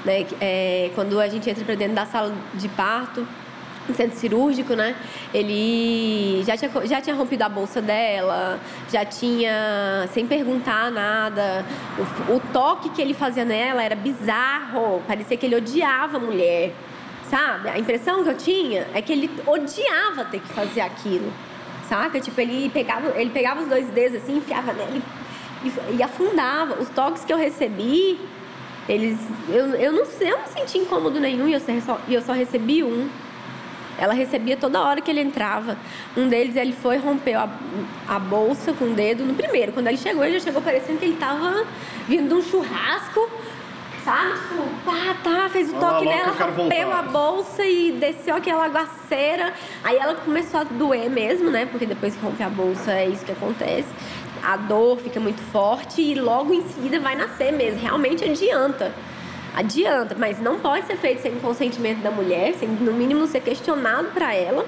[0.06, 0.26] Né?
[0.40, 3.28] É, quando a gente entra para dentro da sala de parto,
[3.88, 4.96] no centro cirúrgico, né?
[5.34, 8.60] Ele já tinha, já tinha rompido a bolsa dela,
[8.92, 11.66] já tinha, sem perguntar nada.
[12.28, 16.74] O, o toque que ele fazia nela era bizarro, parecia que ele odiava a mulher,
[17.30, 17.70] sabe?
[17.70, 21.32] A impressão que eu tinha é que ele odiava ter que fazer aquilo,
[21.88, 22.20] saca?
[22.20, 25.02] Tipo, ele pegava, ele pegava os dois dedos assim, enfiava nele
[25.64, 26.82] e, e afundava.
[26.82, 28.20] Os toques que eu recebi,
[28.88, 29.18] eles,
[29.50, 33.10] eu, eu, não, eu não senti incômodo nenhum e eu só, eu só recebi um.
[34.00, 35.76] Ela recebia toda hora que ele entrava.
[36.16, 37.50] Um deles, ele foi rompeu a,
[38.08, 39.72] a bolsa com o dedo no primeiro.
[39.72, 41.66] Quando ele chegou, ele já chegou parecendo que ele estava
[42.08, 43.28] vindo de um churrasco,
[44.08, 44.40] sabe?
[44.40, 49.54] Tipo, pá, tá, fez o toque nela, rompeu a bolsa e desceu aquela aguaceira.
[49.84, 51.66] Aí ela começou a doer mesmo, né?
[51.66, 53.90] Porque depois que rompe a bolsa é isso que acontece.
[54.42, 57.82] A dor fica muito forte e logo em seguida vai nascer mesmo.
[57.82, 58.94] Realmente adianta
[59.54, 63.42] adianta, mas não pode ser feito sem o consentimento da mulher, sem no mínimo ser
[63.42, 64.64] questionado para ela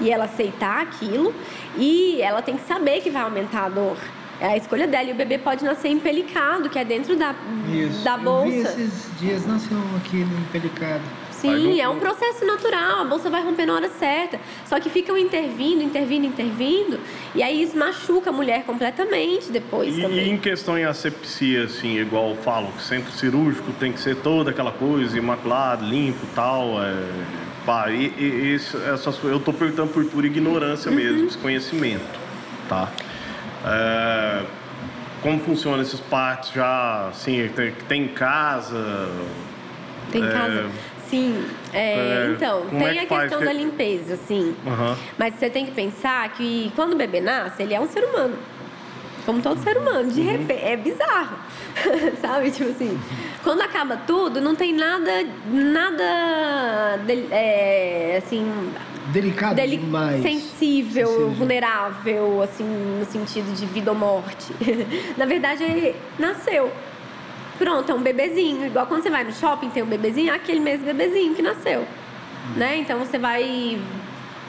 [0.00, 1.34] e ela aceitar aquilo
[1.76, 3.96] e ela tem que saber que vai aumentar a dor.
[4.40, 7.34] É a escolha dela e o bebê pode nascer empelicado, que é dentro da,
[7.72, 8.02] Isso.
[8.02, 8.46] da bolsa.
[8.46, 11.02] Eu vi esses dias nasceu aqui no empelicado.
[11.30, 14.40] Sim, é um processo natural, a bolsa vai romper na hora certa.
[14.64, 16.98] Só que ficam intervindo, intervindo, intervindo,
[17.34, 20.18] e aí isso machuca a mulher completamente depois e, também.
[20.20, 24.16] E em questão em asepsia, assim, igual eu falo, que centro cirúrgico tem que ser
[24.16, 26.94] toda aquela coisa, imaculado, limpo tal, é...
[27.66, 30.96] Pá, e, e, isso, eu tô perguntando por pura ignorância uhum.
[30.96, 32.04] mesmo, desconhecimento,
[32.68, 32.92] tá?
[33.64, 34.42] É,
[35.22, 39.08] como funcionam esses partos já, assim, tem, tem casa?
[40.12, 40.66] Tem é, casa.
[41.08, 44.54] Sim, é, é, então, tem é a questão da limpeza, sim.
[44.66, 44.96] Uhum.
[45.18, 48.36] Mas você tem que pensar que quando o bebê nasce, ele é um ser humano.
[49.24, 51.36] como todo ser humano, de repente, é bizarro,
[52.20, 52.50] sabe?
[52.50, 53.00] Tipo assim,
[53.42, 58.46] quando acaba tudo, não tem nada, nada, de- é, assim,
[59.12, 60.22] Delicado deli- demais.
[60.22, 61.30] sensível, Sensível.
[61.32, 64.52] vulnerável, assim, no sentido de vida ou morte.
[65.16, 66.72] Na verdade, ele nasceu.
[67.58, 68.66] Pronto, é um bebezinho.
[68.66, 71.86] Igual quando você vai no shopping, tem um bebezinho, é aquele mesmo bebezinho que nasceu.
[72.56, 72.78] Né?
[72.78, 73.78] Então você vai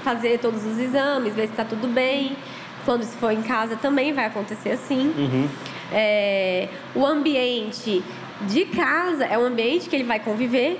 [0.03, 2.35] fazer todos os exames, ver se está tudo bem.
[2.85, 5.13] Quando se for em casa também vai acontecer assim.
[5.17, 5.47] Uhum.
[5.91, 8.03] É, o ambiente
[8.41, 10.79] de casa é um ambiente que ele vai conviver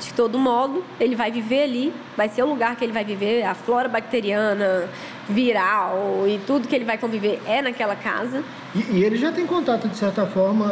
[0.00, 3.42] de todo modo, ele vai viver ali, vai ser o lugar que ele vai viver,
[3.44, 4.88] a flora bacteriana,
[5.28, 8.42] viral e tudo que ele vai conviver é naquela casa.
[8.74, 10.66] E, e ele já tem contato, de certa forma,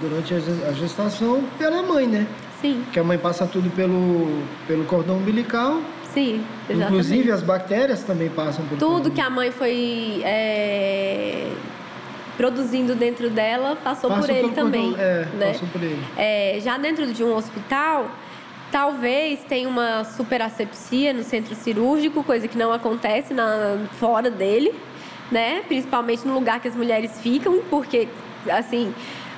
[0.00, 2.26] durante a ge- a gestação, pela mãe, né?
[2.60, 5.80] Sim, Que a mãe passa tudo pelo, pelo cordão umbilical.
[6.14, 6.92] sim, exatamente.
[6.92, 11.50] Inclusive as bactérias também passam por tudo que a mãe foi é,
[12.36, 15.52] produzindo dentro dela passou Passa por ele pelo cordão- também, é, né?
[15.52, 16.02] passou por ele.
[16.16, 18.10] É, já dentro de um hospital,
[18.70, 24.74] talvez tenha uma superasepsia no centro cirúrgico, coisa que não acontece na, fora dele,
[25.30, 25.62] né?
[25.66, 28.08] Principalmente no lugar que as mulheres ficam, porque,
[28.48, 28.94] assim,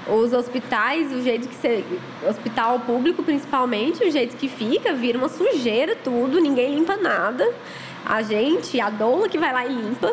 [0.07, 1.85] os hospitais, o jeito que você.
[2.29, 7.49] Hospital público, principalmente, o jeito que fica, vira uma sujeira tudo, ninguém limpa nada.
[8.05, 10.13] A gente, a doula que vai lá e limpa,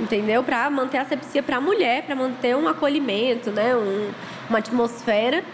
[0.00, 0.42] entendeu?
[0.42, 3.76] Para manter a asepsia para a mulher, para manter um acolhimento, né?
[3.76, 4.10] Um,
[4.48, 5.44] uma atmosfera.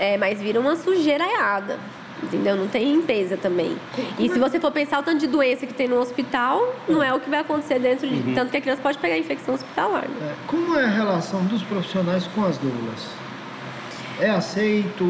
[0.00, 1.78] É, mas vira uma sujeiraiada.
[2.22, 2.54] Entendeu?
[2.54, 3.74] Não tem limpeza também.
[4.18, 7.14] E se você for pensar o tanto de doença que tem no hospital, não é
[7.14, 8.34] o que vai acontecer dentro de.
[8.34, 10.06] Tanto que a criança pode pegar infecção hospitalar.
[10.06, 10.16] Né?
[10.30, 13.08] É, como é a relação dos profissionais com as doulas?
[14.20, 15.02] É aceito?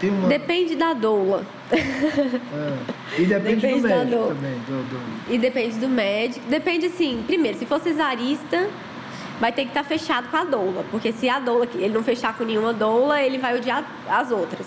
[0.00, 0.26] Tem uma.
[0.28, 1.44] Depende da doula.
[1.70, 4.54] é, e depende, Depende do da médico também.
[4.66, 6.44] do- do- E depende do médico.
[6.48, 8.68] Depende, assim, primeiro, se for cesarista,
[9.40, 10.84] vai ter que estar fechado com a doula.
[10.90, 14.66] Porque se a doula, ele não fechar com nenhuma doula, ele vai odiar as outras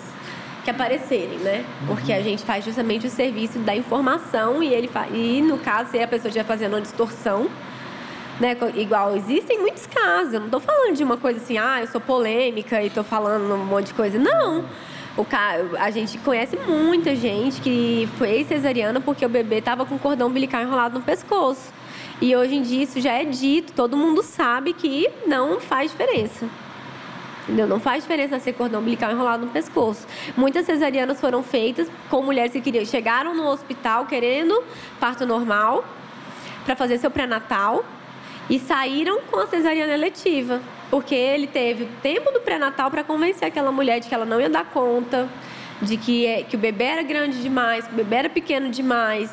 [0.64, 1.64] que aparecerem, né?
[1.86, 5.06] Porque a gente faz justamente o serviço da informação e ele fa...
[5.08, 7.48] e no caso, se a pessoa estiver fazendo uma distorção,
[8.40, 8.56] né?
[8.74, 10.34] Igual existem muitos casos.
[10.34, 13.52] Eu não tô falando de uma coisa assim, ah, eu sou polêmica e tô falando
[13.52, 14.18] um monte de coisa.
[14.18, 14.64] Não.
[15.16, 15.56] O ca...
[15.78, 20.62] A gente conhece muita gente que foi cesariana porque o bebê tava com cordão umbilical
[20.62, 21.72] enrolado no pescoço.
[22.22, 26.48] E hoje em dia isso já é dito, todo mundo sabe que não faz diferença.
[27.42, 27.66] Entendeu?
[27.66, 30.06] Não faz diferença ser cordão umbilical enrolado no pescoço.
[30.36, 34.62] Muitas cesarianas foram feitas com mulheres que queriam, chegaram no hospital querendo
[35.00, 35.84] parto normal
[36.64, 37.84] para fazer seu pré-natal
[38.48, 40.60] e saíram com a cesariana eletiva,
[40.92, 44.40] porque ele teve o tempo do pré-natal para convencer aquela mulher de que ela não
[44.40, 45.28] ia dar conta,
[45.80, 49.28] de que, é- que o bebê era grande demais, que o bebê era pequeno demais,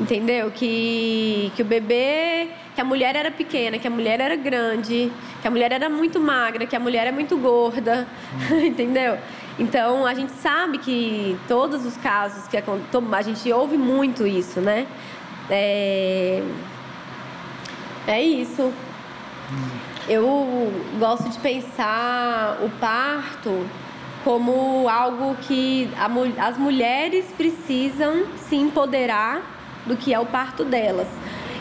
[0.00, 0.50] entendeu?
[0.50, 5.48] Que, que o bebê, que a mulher era pequena, que a mulher era grande, que
[5.48, 8.06] a mulher era muito magra, que a mulher é muito gorda,
[8.64, 9.18] entendeu?
[9.58, 14.86] Então a gente sabe que todos os casos que a gente ouve muito isso, né?
[15.48, 16.42] É,
[18.06, 18.72] é isso.
[20.08, 23.66] Eu gosto de pensar o parto
[24.24, 26.08] como algo que a
[26.46, 31.08] as mulheres precisam se empoderar do que é o parto delas.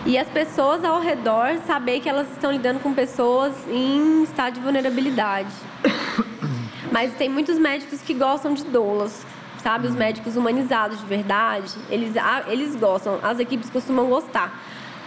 [0.05, 4.59] E as pessoas ao redor saber que elas estão lidando com pessoas em estado de
[4.61, 5.49] vulnerabilidade.
[6.91, 9.25] Mas tem muitos médicos que gostam de doulas,
[9.61, 9.87] sabe?
[9.87, 12.13] Os médicos humanizados de verdade, eles,
[12.47, 14.57] eles gostam, as equipes costumam gostar.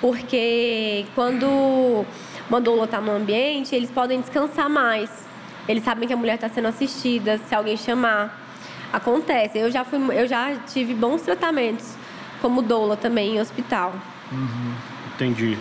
[0.00, 2.04] Porque quando
[2.48, 5.10] uma doula está no ambiente, eles podem descansar mais.
[5.66, 8.40] Eles sabem que a mulher está sendo assistida, se alguém chamar.
[8.92, 9.58] Acontece.
[9.58, 12.01] Eu já, fui, eu já tive bons tratamentos
[12.42, 13.94] como doula também em hospital.
[15.14, 15.56] Entendi.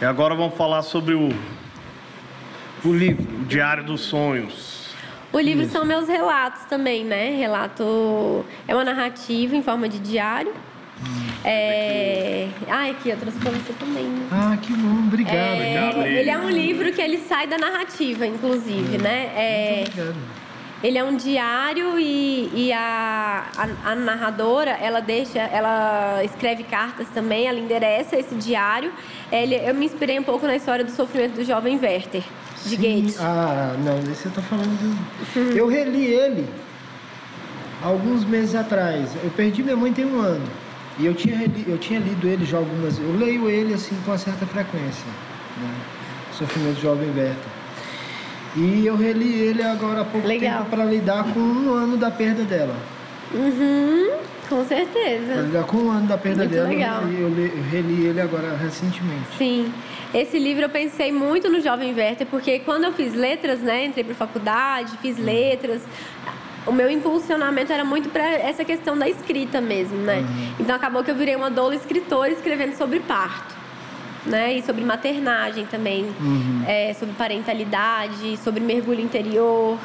[0.00, 1.28] E agora vamos falar sobre o,
[2.84, 3.22] O livro.
[3.40, 4.88] o Diário dos Sonhos.
[5.32, 7.34] O livro são meus relatos também, né?
[7.36, 10.54] Relato é uma narrativa em forma de diário.
[11.44, 12.48] É...
[12.70, 14.06] Ah, aqui, eu trouxe pra você também.
[14.30, 15.06] Ah, que bom.
[15.08, 15.34] Obrigado.
[15.36, 19.30] É, Obrigado, ele é um livro que ele sai da narrativa, inclusive, né?
[19.36, 20.16] É, Obrigado.
[20.84, 22.78] ele é um diário e, e a,
[23.56, 28.92] a, a narradora, ela deixa, ela escreve cartas também, ela endereça esse diário.
[29.32, 32.22] Ele, eu me inspirei um pouco na história do sofrimento do jovem Werther,
[32.64, 32.76] de Sim.
[32.76, 33.16] Goethe.
[33.20, 35.56] Ah, não, esse você tá falando do...
[35.56, 36.48] Eu reli ele
[37.82, 39.10] alguns meses atrás.
[39.22, 40.46] Eu perdi minha mãe tem um ano.
[40.98, 44.12] E eu tinha, reli- eu tinha lido ele já algumas Eu leio ele assim com
[44.12, 45.04] uma certa frequência.
[45.60, 45.68] Né?
[46.32, 47.52] Sofrimento do Jovem Werther.
[48.56, 50.58] E eu reli ele agora há pouco Legal.
[50.58, 52.74] tempo para lidar com um ano da perda dela.
[53.34, 54.10] Uhum,
[54.48, 55.48] Com certeza.
[55.52, 57.02] Já com um ano da perda Muito dela, legal.
[57.08, 59.26] e eu, li- eu reli ele agora recentemente.
[59.36, 59.72] Sim.
[60.12, 64.04] Esse livro eu pensei muito no Jovem Werther, porque quando eu fiz letras, né, entrei
[64.04, 65.82] para faculdade, fiz letras,
[66.66, 70.24] o meu impulsionamento era muito para essa questão da escrita mesmo, né?
[70.60, 73.63] Então acabou que eu virei uma doula escritora escrevendo sobre parto.
[74.26, 74.54] Né?
[74.54, 76.06] E sobre maternagem também,
[76.66, 79.78] é, sobre parentalidade, sobre mergulho interior,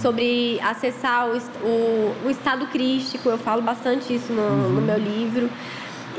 [0.00, 3.28] sobre acessar o, o, o estado crístico.
[3.28, 5.50] Eu falo bastante isso no, no meu livro.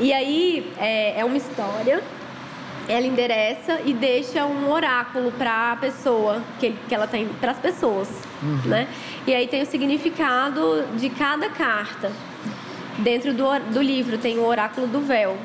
[0.00, 2.00] E aí é, é uma história
[2.88, 7.58] ela endereça e deixa um oráculo para a pessoa que, que ela tem para as
[7.58, 8.08] pessoas,
[8.66, 8.86] né?
[9.26, 12.12] E aí tem o significado de cada carta.
[12.98, 15.36] Dentro do, do livro tem o oráculo do véu.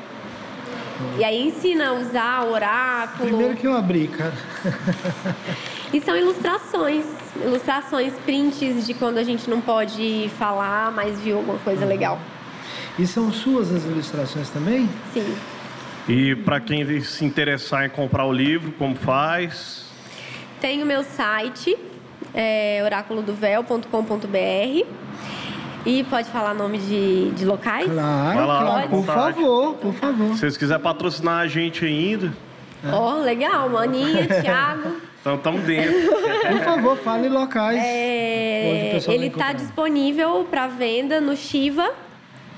[1.18, 3.28] E aí ensina a usar o oráculo.
[3.28, 4.34] Primeiro que eu abri, cara.
[5.92, 7.04] E são ilustrações,
[7.44, 12.16] ilustrações, prints de quando a gente não pode falar, mas viu alguma coisa legal.
[12.96, 14.88] E são suas as ilustrações também?
[15.12, 15.34] Sim.
[16.08, 19.84] E para quem se interessar em comprar o livro, como faz?
[20.60, 21.76] Tem o meu site,
[22.32, 24.86] é, oraculodovel.com.br.
[25.86, 27.90] E pode falar nome de, de locais?
[27.90, 28.88] Claro, lá, claro.
[28.88, 30.32] Por favor, por favor.
[30.34, 32.32] Se vocês quiserem patrocinar a gente ainda,
[32.92, 34.96] Ó, legal, Maninha, Thiago.
[35.20, 35.92] então estamos dentro.
[36.48, 37.78] Por favor, fale locais.
[37.82, 41.90] É, ele está disponível para venda no Shiva,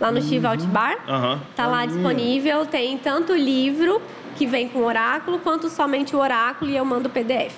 [0.01, 0.55] lá no Shiva Uhum.
[0.55, 0.97] Outbar.
[1.09, 1.41] Aham.
[1.57, 4.03] Tá lá disponível, tem tanto o livro
[4.37, 7.55] que vem com o oráculo, quanto somente o oráculo e eu mando o PDF.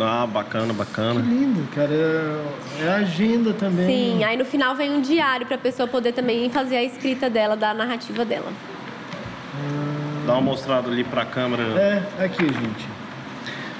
[0.00, 1.20] Ah, bacana, Que bacana.
[1.20, 1.92] lindo, cara.
[1.92, 3.86] É, é agenda também.
[3.86, 7.28] Sim, aí no final vem um diário para a pessoa poder também fazer a escrita
[7.28, 8.52] dela, da narrativa dela.
[10.26, 11.62] Dá uma mostrada ali pra câmera.
[12.18, 12.86] É, aqui, gente.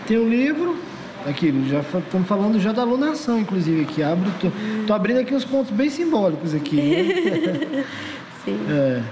[0.07, 0.77] Tem um livro.
[1.27, 4.03] Aqui, já estamos falando já da alunação, inclusive, aqui.
[4.03, 4.49] Abro, tô,
[4.87, 6.77] tô abrindo aqui uns pontos bem simbólicos aqui.
[6.77, 7.85] né?
[8.45, 8.59] Sim.
[8.71, 9.03] é,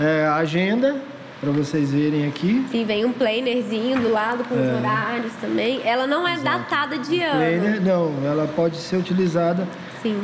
[0.00, 0.96] é, a agenda,
[1.44, 2.64] para vocês verem aqui.
[2.70, 5.82] Sim, vem um plannerzinho do lado com os horários também.
[5.84, 7.36] Ela não é datada de ano.
[7.36, 9.68] Planner, não, ela pode ser utilizada.
[10.02, 10.18] Sim.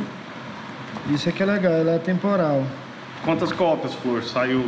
[1.13, 2.65] Isso é que é legal, ela é temporal.
[3.23, 4.23] Quantas cópias, Flor?
[4.23, 4.65] Saiu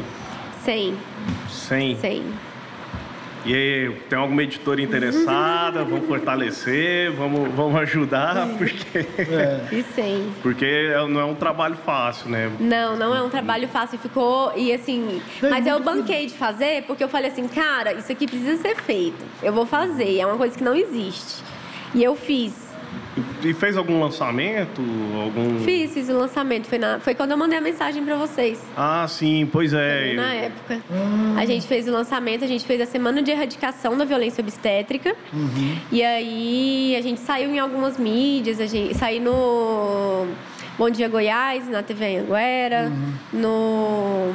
[0.64, 0.96] 100.
[1.50, 1.98] 100.
[1.98, 2.24] 100.
[3.46, 5.84] E aí, tem alguma editora interessada?
[5.84, 9.00] Vamos fortalecer, vamos, vamos ajudar, porque,
[9.72, 10.34] E 100.
[10.42, 12.50] porque é- não é um trabalho fácil, né?
[12.60, 14.00] Não, não é um trabalho fácil.
[14.00, 14.54] Ficou.
[14.56, 15.22] E assim.
[15.42, 18.76] É Mas eu banquei de fazer porque eu falei assim, cara, isso aqui precisa ser
[18.78, 19.24] feito.
[19.42, 20.20] Eu vou fazer.
[20.20, 21.44] É uma coisa que não existe.
[21.94, 22.63] E eu fiz.
[23.44, 24.82] E fez algum lançamento?
[25.16, 25.60] Algum...
[25.60, 26.68] Fiz, fiz o lançamento.
[26.68, 28.60] Foi, na, foi quando eu mandei a mensagem pra vocês.
[28.76, 30.14] Ah, sim, pois é.
[30.16, 30.82] Na época.
[31.38, 35.16] A gente fez o lançamento, a gente fez a semana de erradicação da violência obstétrica.
[35.92, 40.28] E aí a gente saiu em algumas mídias, a gente saiu no
[40.78, 42.92] Bom Dia Goiás, na TV Anguera,
[43.32, 44.34] no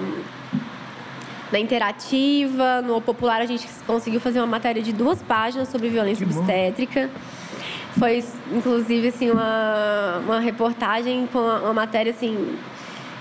[1.51, 5.89] na Interativa, no O Popular a gente conseguiu fazer uma matéria de duas páginas sobre
[5.89, 7.11] violência obstétrica.
[7.97, 8.23] Foi,
[8.53, 12.57] inclusive, assim, uma, uma reportagem com uma, uma matéria, assim,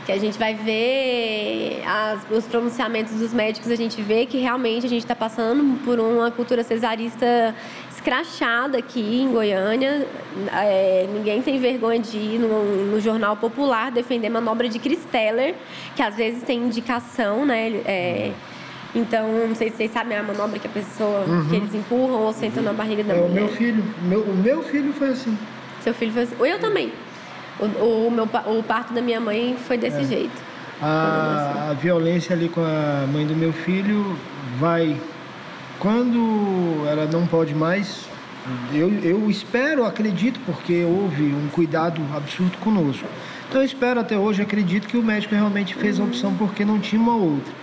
[0.06, 4.86] que a gente vai ver as- os pronunciamentos dos médicos, a gente vê que realmente
[4.86, 7.54] a gente está passando por uma cultura cesarista
[7.92, 10.08] escrachada aqui em Goiânia.
[10.54, 15.56] É, ninguém tem vergonha de ir no, no jornal popular defender manobra de Cristeller,
[15.96, 17.70] que às vezes tem indicação, né?
[17.86, 18.32] É,
[18.96, 22.34] então, não sei se vocês sabem a manobra que a pessoa, que eles empurram ou
[22.34, 23.42] sentam na barriga da É, o mulher.
[23.42, 23.84] meu filho.
[24.04, 25.38] Meu, o meu filho foi assim.
[25.82, 26.36] Seu filho foi assim.
[26.40, 26.92] Eu também.
[27.60, 30.48] O, o meu, o parto da minha mãe foi desse jeito.
[30.82, 34.18] A, a violência ali com a mãe do meu filho
[34.60, 34.96] vai.
[35.80, 38.06] Quando ela não pode mais,
[38.74, 43.06] eu, eu espero, acredito, porque houve um cuidado absurdo conosco.
[43.48, 46.80] Então eu espero até hoje, acredito que o médico realmente fez a opção porque não
[46.80, 47.54] tinha uma outra.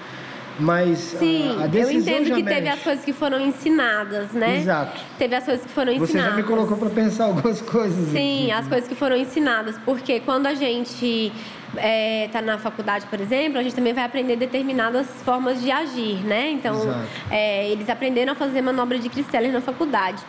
[0.59, 2.69] Mas Sim, a, a eu decisão entendo já que teve mexe.
[2.79, 4.59] as coisas que foram ensinadas, né?
[4.59, 5.01] Exato.
[5.19, 6.31] Teve as coisas que foram Você ensinadas.
[6.31, 8.11] já me colocou para pensar algumas coisas.
[8.13, 8.53] Sim, aqui.
[8.53, 9.77] as coisas que foram ensinadas.
[9.85, 11.33] Porque quando a gente
[12.25, 16.51] está na faculdade, por exemplo, a gente também vai aprender determinadas formas de agir, né?
[16.53, 16.95] Então,
[17.31, 20.23] é, eles aprenderam a fazer manobra de Cristeller na faculdade.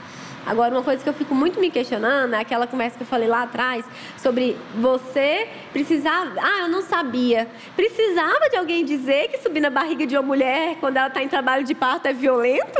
[0.46, 3.28] Agora, uma coisa que eu fico muito me questionando é aquela conversa que eu falei
[3.28, 3.86] lá atrás
[4.18, 6.34] sobre você precisar.
[6.38, 7.48] Ah, eu não sabia.
[7.76, 11.28] Precisava de alguém dizer que subir na barriga de uma mulher quando ela está em
[11.28, 12.80] trabalho de parto é violento?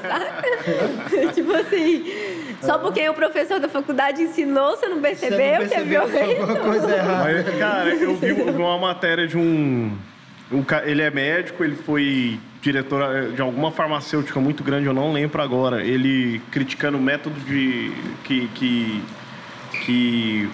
[0.00, 1.28] Sabe?
[1.34, 2.04] tipo assim,
[2.60, 6.02] só porque o professor da faculdade ensinou, você não Você percebeu, não que é percebeu
[6.02, 6.40] que violento?
[6.40, 7.24] alguma coisa errada.
[7.24, 9.96] Mas, cara, eu vi uma matéria de um,
[10.84, 15.40] Ele é médico, ele foi diretor eh, de alguma farmacêutica muito grande, eu não lembro
[15.40, 15.82] agora.
[15.82, 17.92] Ele criticando o método de.
[18.24, 18.48] que.
[18.48, 19.02] que,
[19.84, 20.50] que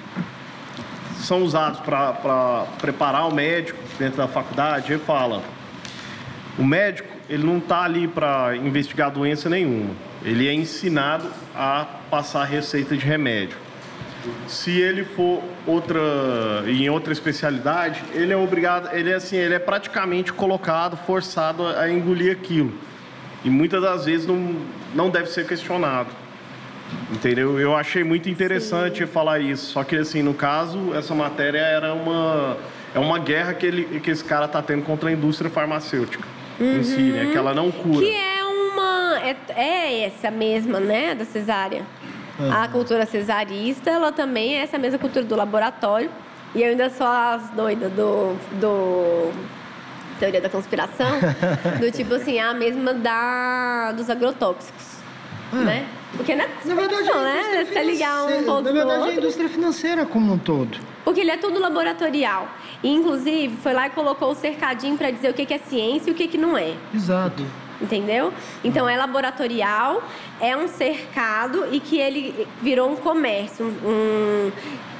[1.20, 5.43] são usados para preparar o médico dentro da faculdade, ele fala:
[6.59, 9.95] o médico ele não está ali para investigar doença nenhuma.
[10.24, 13.57] Ele é ensinado a passar receita de remédio.
[14.46, 16.00] Se ele for outra
[16.66, 21.88] em outra especialidade, ele é obrigado, ele é assim, ele é praticamente colocado, forçado a
[21.90, 22.72] engolir aquilo.
[23.44, 24.56] E muitas das vezes não,
[24.94, 26.10] não deve ser questionado.
[27.12, 27.58] Entendeu?
[27.58, 29.06] Eu achei muito interessante Sim.
[29.06, 29.72] falar isso.
[29.72, 32.56] Só que assim, no caso, essa matéria era uma
[32.94, 36.26] é uma guerra que ele que esse cara está tendo contra a indústria farmacêutica
[36.58, 36.78] uhum.
[36.78, 37.28] em si, né?
[37.30, 38.04] Que ela não cura.
[38.04, 41.82] Que é uma é, é essa mesma, né, da cesárea.
[42.41, 42.53] Uhum.
[42.53, 46.11] A cultura cesarista, ela também é essa mesma cultura do laboratório.
[46.55, 49.30] E eu ainda sou as doidas do, do
[50.18, 51.11] teoria da conspiração,
[51.78, 54.97] do tipo assim, a mesma da dos agrotóxicos,
[55.53, 55.57] ah.
[55.57, 55.86] né?
[56.16, 57.64] Porque não é na verdade, não, né?
[57.64, 60.78] Você ligar um ponto Na verdade, é a indústria financeira como um todo.
[61.05, 62.49] Porque ele é tudo laboratorial.
[62.82, 66.12] E, inclusive, foi lá e colocou o cercadinho para dizer o que é ciência e
[66.12, 66.74] o que não é.
[66.93, 67.45] Exato
[67.81, 68.33] entendeu?
[68.62, 70.03] Então é laboratorial,
[70.41, 73.66] é um cercado e que ele virou um comércio.
[73.66, 74.51] Um...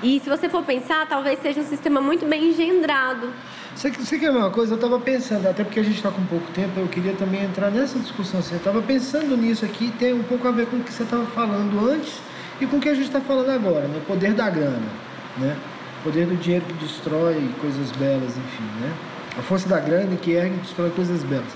[0.03, 3.31] E se você for pensar, talvez seja um sistema muito bem engendrado.
[3.75, 4.73] Você, você quer uma coisa?
[4.73, 7.71] Eu estava pensando, até porque a gente está com pouco tempo, eu queria também entrar
[7.71, 8.41] nessa discussão.
[8.41, 11.03] Assim, eu estava pensando nisso aqui, tem um pouco a ver com o que você
[11.03, 12.15] estava falando antes
[12.61, 13.99] e com o que a gente está falando agora, né?
[13.99, 14.83] O poder da grana,
[15.39, 15.57] né?
[16.01, 18.93] O poder do dinheiro que destrói coisas belas, enfim, né?
[19.39, 21.53] A força da grana que ergue e destrói coisas belas.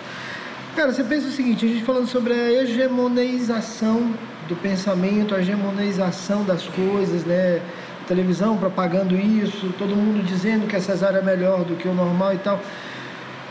[0.75, 4.13] Cara, você pensa o seguinte, a gente falando sobre a hegemonização
[4.49, 7.63] do pensamento, a hegemonização das coisas, né?
[8.09, 12.35] Televisão propagando isso, todo mundo dizendo que a cesárea é melhor do que o normal
[12.35, 12.61] e tal.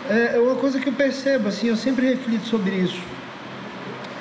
[0.10, 3.02] É, é uma coisa que eu percebo, assim, eu sempre reflito sobre isso.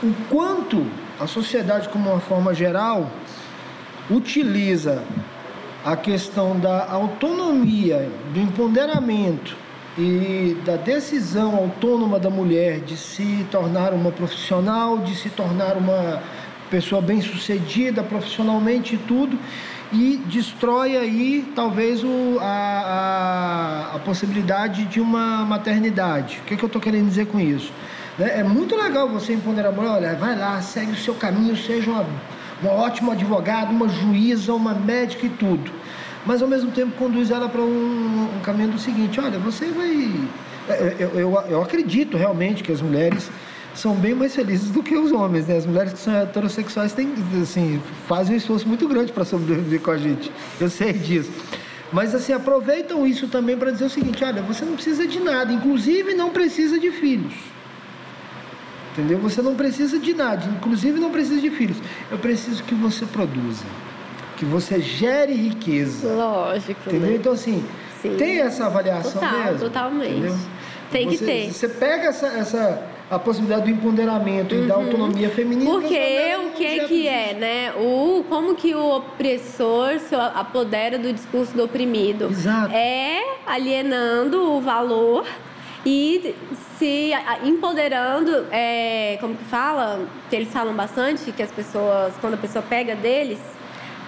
[0.00, 0.86] O quanto
[1.18, 3.10] a sociedade, como uma forma geral,
[4.08, 5.02] utiliza
[5.84, 9.56] a questão da autonomia, do empoderamento
[9.98, 16.22] e da decisão autônoma da mulher de se tornar uma profissional, de se tornar uma
[16.70, 19.38] pessoa bem-sucedida profissionalmente e tudo,
[19.92, 26.40] e destrói aí talvez o, a, a, a possibilidade de uma maternidade.
[26.42, 27.70] O que, é que eu estou querendo dizer com isso?
[28.18, 28.40] Né?
[28.40, 31.90] É muito legal você empoderar a mulher, olha, vai lá, segue o seu caminho, seja
[31.90, 32.06] uma,
[32.62, 35.81] uma ótima advogada, uma juíza, uma médica e tudo
[36.24, 40.10] mas ao mesmo tempo conduz ela para um, um, caminho do seguinte: olha, você vai.
[40.68, 43.28] É, é, eu, eu, eu, acredito realmente que as mulheres
[43.74, 45.56] são bem mais felizes do que os homens, né?
[45.56, 47.12] As mulheres que são heterossexuais têm,
[47.42, 50.30] assim, fazem um esforço muito grande para sobreviver com a gente.
[50.60, 51.30] Eu sei disso.
[51.92, 55.52] Mas assim, aproveitam isso também para dizer o seguinte: olha, você não precisa de nada,
[55.52, 57.34] inclusive não precisa de filhos.
[58.92, 59.18] Entendeu?
[59.20, 61.78] Você não precisa de nada, inclusive não precisa de filhos.
[62.10, 63.64] Eu preciso que você produza
[64.42, 66.12] que você gere riqueza.
[66.12, 66.80] Lógico.
[66.88, 67.10] Entendeu?
[67.10, 67.14] Né?
[67.14, 67.64] Então, assim,
[68.00, 68.16] Sim.
[68.16, 69.58] tem essa avaliação Total, mesmo.
[69.60, 70.10] Totalmente.
[70.10, 70.36] Entendeu?
[70.90, 71.52] Tem você, que ter.
[71.52, 74.64] Você pega essa, essa a possibilidade do empoderamento uhum.
[74.64, 74.86] e da uhum.
[74.86, 75.70] autonomia feminina.
[75.70, 77.72] Porque o que que é, né?
[77.76, 82.24] O como que o opressor se apodera do discurso do oprimido?
[82.24, 82.74] Exato.
[82.74, 85.24] É alienando o valor
[85.86, 86.34] e
[86.80, 87.12] se
[87.44, 90.04] empoderando, é, como que fala?
[90.28, 93.38] Que eles falam bastante que as pessoas, quando a pessoa pega deles,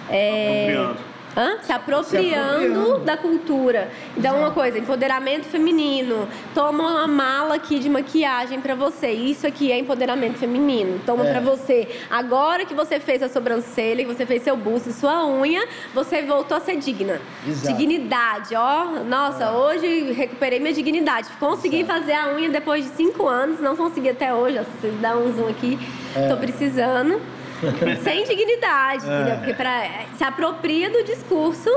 [0.09, 0.95] é.
[1.37, 1.57] Hã?
[1.61, 3.89] Se apropriando, Se apropriando, da cultura.
[4.15, 4.37] Então, Exato.
[4.37, 6.29] uma coisa, empoderamento feminino.
[6.53, 9.11] Toma uma mala aqui de maquiagem para você.
[9.11, 11.01] Isso aqui é empoderamento feminino.
[11.05, 11.31] Toma é.
[11.31, 11.89] para você.
[12.09, 16.55] Agora que você fez a sobrancelha, que você fez seu busto, sua unha, você voltou
[16.55, 17.19] a ser digna.
[17.45, 17.75] Exato.
[17.75, 19.03] Dignidade, ó.
[19.03, 19.51] Nossa, é.
[19.51, 21.27] hoje recuperei minha dignidade.
[21.37, 21.99] Consegui Exato.
[21.99, 24.59] fazer a unha depois de cinco anos, não consegui até hoje.
[24.79, 25.77] Vocês dá um zoom aqui.
[26.15, 26.29] É.
[26.29, 27.34] Tô precisando.
[28.03, 29.13] sem dignidade, é.
[29.13, 29.37] entendeu?
[29.37, 31.69] Porque pra, se apropria do discurso,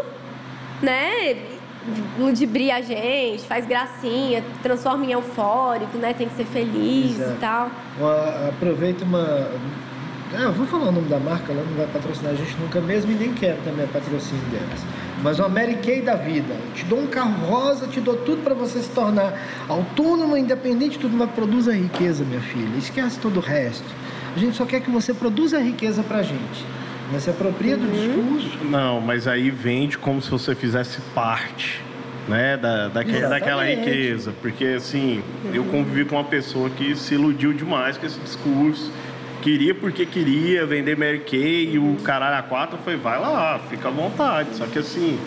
[0.83, 1.37] né?
[2.18, 6.12] Ludibria a gente, faz gracinha, transforma em eufórico, né?
[6.12, 7.33] Tem que ser feliz Exato.
[7.33, 7.70] e tal.
[8.49, 9.49] Aproveita uma.
[10.35, 12.83] Ah, eu vou falar o nome da marca, ela não vai patrocinar a gente nunca
[12.83, 14.85] mesmo e nem quero também a patrocínio delas.
[15.22, 16.53] Mas uma Mary Kay da vida.
[16.53, 19.33] Eu te dou um carro rosa, te dou tudo para você se tornar
[19.66, 22.76] autônoma, independente, tudo, mas produza riqueza, minha filha.
[22.76, 23.87] Esquece todo o resto.
[24.35, 26.64] A gente só quer que você produza riqueza para a gente.
[27.12, 28.37] Mas se apropria do uhum.
[28.37, 28.64] discurso.
[28.64, 31.83] Não, mas aí vende como se você fizesse parte
[32.29, 34.33] né, da, daquela riqueza.
[34.43, 35.55] Porque, assim, uhum.
[35.55, 38.93] eu convivi com uma pessoa que se iludiu demais com esse discurso.
[39.41, 43.89] Queria porque queria vender Mary Kay e o caralho a quatro foi, vai lá, fica
[43.89, 44.51] à vontade.
[44.55, 45.18] Só que, assim,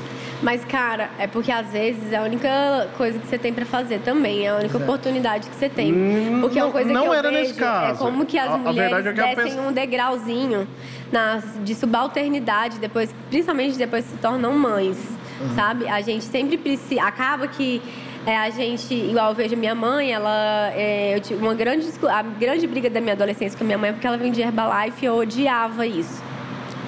[0.41, 3.99] mas, cara, é porque às vezes é a única coisa que você tem para fazer
[3.99, 5.93] também, é a única oportunidade que você tem.
[5.93, 7.93] Hum, porque é uma coisa não que eu era vejo nesse caso.
[7.93, 10.67] é como que as a, mulheres a é descem um degrauzinho
[11.11, 14.97] na, de subalternidade, depois, principalmente depois se tornam mães.
[15.39, 15.55] uhum.
[15.55, 15.87] sabe?
[15.87, 17.03] A gente sempre precisa.
[17.03, 17.81] Acaba que
[18.25, 20.71] é, a gente, igual eu vejo a minha mãe, ela.
[20.75, 21.87] É, eu tive uma grande.
[22.07, 25.03] A grande briga da minha adolescência com a minha mãe é porque ela vendia Herbalife
[25.03, 26.30] e eu odiava isso.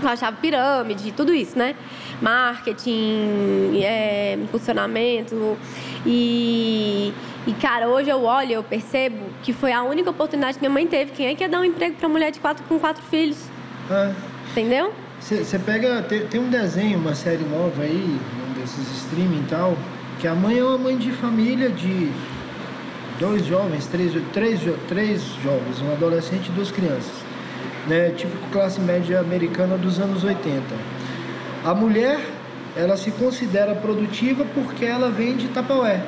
[0.03, 1.75] Eu achava pirâmide, tudo isso, né?
[2.21, 5.57] Marketing, é, impulsionamento.
[6.05, 7.13] E,
[7.47, 10.85] e, cara, hoje eu olho eu percebo que foi a única oportunidade que minha mãe
[10.87, 11.11] teve.
[11.11, 13.37] Quem é que ia dar um emprego para mulher de quatro, com quatro filhos?
[13.89, 14.11] É.
[14.51, 14.93] Entendeu?
[15.19, 16.01] Você pega.
[16.03, 19.77] Tem, tem, um desenho, uma série nova aí, um desses streaming e tal,
[20.19, 22.11] que a mãe é uma mãe de família de
[23.19, 27.22] dois jovens, três, três, três jovens, um adolescente e duas crianças.
[27.87, 28.13] Né?
[28.15, 30.63] Típico classe média americana dos anos 80.
[31.65, 32.19] A mulher,
[32.75, 36.01] ela se considera produtiva porque ela vende tapaué.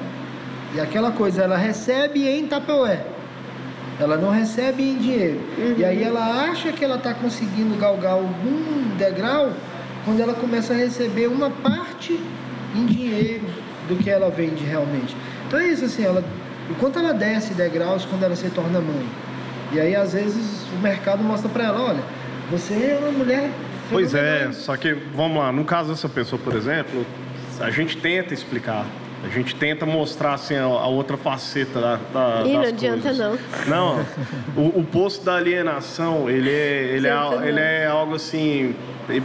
[0.73, 3.05] E aquela coisa, ela recebe em tapaué.
[3.99, 5.39] Ela não recebe em dinheiro.
[5.57, 5.75] Uhum.
[5.77, 9.53] E aí ela acha que ela está conseguindo galgar algum degrau
[10.03, 12.19] quando ela começa a receber uma parte
[12.75, 13.45] em dinheiro
[13.87, 15.15] do que ela vende realmente.
[15.47, 16.23] Então é isso, assim, ela,
[16.69, 19.07] enquanto ela desce degraus quando ela se torna mãe.
[19.75, 22.03] E aí, às vezes, o mercado mostra para ela, olha,
[22.49, 23.49] você é uma mulher...
[23.89, 27.05] Pois é, só que, vamos lá, no caso dessa pessoa, por exemplo,
[27.59, 28.85] a gente tenta explicar
[29.23, 33.37] a gente tenta mostrar assim, a, outra faceta da, da Ih, não adianta não.
[33.67, 34.05] Não,
[34.55, 38.75] o, o posto da alienação, ele é, ele, é, ele é algo assim,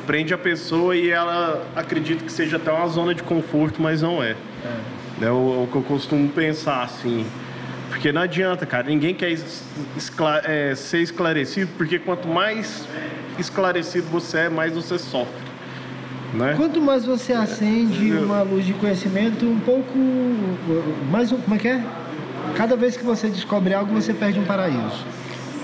[0.07, 4.23] prende a pessoa e ela acredita que seja até uma zona de conforto, mas não
[4.23, 4.37] é.
[5.21, 7.27] É, é o, o que eu costumo pensar, assim.
[7.91, 9.37] Porque não adianta, cara, ninguém quer
[9.97, 12.87] esclare é, ser esclarecido, porque quanto mais
[13.39, 15.51] esclarecido você é, mais você sofre.
[16.33, 16.55] Né?
[16.57, 19.99] Quanto mais você acende uma luz de conhecimento, um pouco
[21.11, 21.83] mais um, como é que é?
[22.57, 25.05] Cada vez que você descobre algo, você perde um paraíso.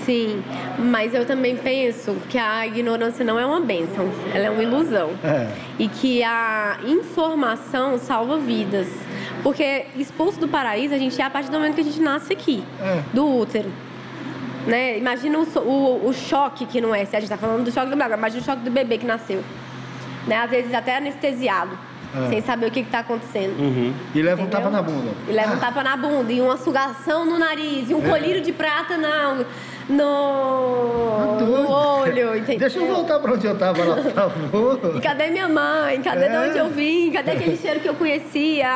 [0.05, 0.41] Sim,
[0.79, 5.11] mas eu também penso que a ignorância não é uma benção, ela é uma ilusão.
[5.23, 5.49] É.
[5.79, 8.87] E que a informação salva vidas.
[9.47, 12.33] Porque expulso do paraíso a gente é a partir do momento que a gente nasce
[12.33, 13.01] aqui, é.
[13.13, 13.71] do útero.
[14.65, 14.97] Né?
[14.97, 17.89] Imagina o, o, o, choque que não é, se a gente está falando do choque
[17.89, 19.41] do bebê, imagina o choque do bebê que nasceu
[20.27, 20.35] né?
[20.37, 21.79] Às vezes até anestesiado.
[22.15, 22.29] É.
[22.29, 23.59] Sem saber o que está acontecendo.
[23.59, 23.93] Uhum.
[24.15, 24.59] E leva Entendeu?
[24.59, 25.11] um tapa na bunda.
[25.27, 25.55] E leva ah.
[25.55, 28.09] um tapa na bunda, e uma sugação no nariz, e um é.
[28.09, 29.45] colírio de prata na,
[29.89, 32.59] no, no olho, entendeu?
[32.59, 34.97] Deixa eu voltar para onde eu estava lá, por favor.
[34.97, 36.01] E cadê minha mãe?
[36.01, 36.29] Cadê é.
[36.29, 37.11] de onde eu vim?
[37.11, 38.67] Cadê aquele cheiro que eu conhecia?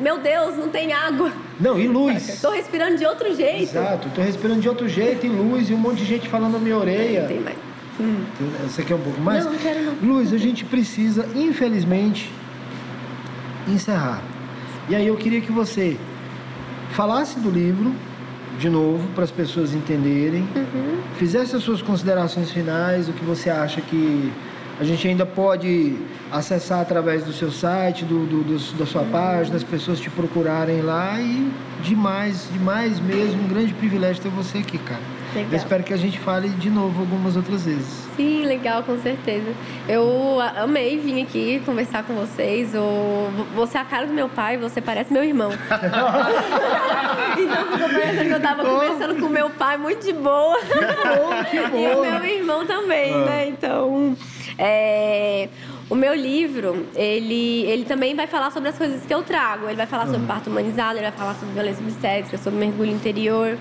[0.00, 1.32] Meu Deus, não tem água.
[1.58, 2.28] Não, e luz.
[2.28, 3.62] Estou respirando de outro jeito.
[3.62, 6.58] Exato, estou respirando de outro jeito, e luz, e um monte de gente falando na
[6.58, 7.22] minha orelha.
[7.22, 7.56] Não tem mais.
[8.00, 8.24] Hum.
[8.62, 9.44] Você quer um pouco mais?
[9.44, 9.94] Não, não quero não.
[10.02, 12.32] Luiz, a gente precisa, infelizmente,
[13.68, 14.22] encerrar.
[14.88, 15.98] E aí eu queria que você
[16.92, 17.94] falasse do livro
[18.60, 20.98] de novo para as pessoas entenderem, uhum.
[21.16, 24.30] fizesse as suas considerações finais, o que você acha que
[24.78, 25.96] a gente ainda pode
[26.30, 30.82] acessar através do seu site, do, do, do, da sua página, as pessoas te procurarem
[30.82, 31.50] lá e
[31.82, 35.19] demais, demais mesmo, um grande privilégio ter você aqui, cara.
[35.34, 35.52] Legal.
[35.52, 38.06] Eu espero que a gente fale de novo algumas outras vezes.
[38.16, 39.52] Sim, legal, com certeza.
[39.88, 42.72] Eu amei vir aqui conversar com vocês.
[43.54, 45.50] Você é a cara do meu pai, você parece meu irmão.
[47.38, 48.66] então ficou parecendo que eu tava oh.
[48.66, 50.58] conversando com meu pai muito de boa.
[50.58, 51.80] Oh, que bom.
[51.80, 53.24] E o meu irmão também, ah.
[53.24, 53.48] né?
[53.48, 54.16] Então.
[54.58, 55.48] É,
[55.88, 59.66] o meu livro, ele, ele também vai falar sobre as coisas que eu trago.
[59.66, 60.12] Ele vai falar uhum.
[60.12, 63.56] sobre parto humanizado, ele vai falar sobre violência obstétrica, sobre mergulho interior.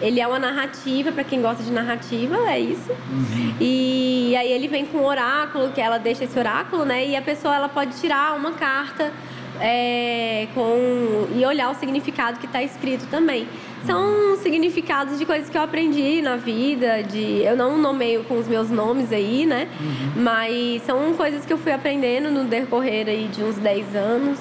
[0.00, 2.90] Ele é uma narrativa, para quem gosta de narrativa, é isso.
[2.90, 3.54] Uhum.
[3.60, 7.06] E aí ele vem com um oráculo, que ela deixa esse oráculo, né?
[7.06, 9.12] E a pessoa ela pode tirar uma carta
[9.60, 13.48] é, com, e olhar o significado que está escrito também.
[13.84, 18.46] São significados de coisas que eu aprendi na vida, de eu não nomeio com os
[18.46, 19.68] meus nomes aí, né?
[19.80, 20.22] Uhum.
[20.22, 24.38] Mas são coisas que eu fui aprendendo no decorrer aí de uns 10 anos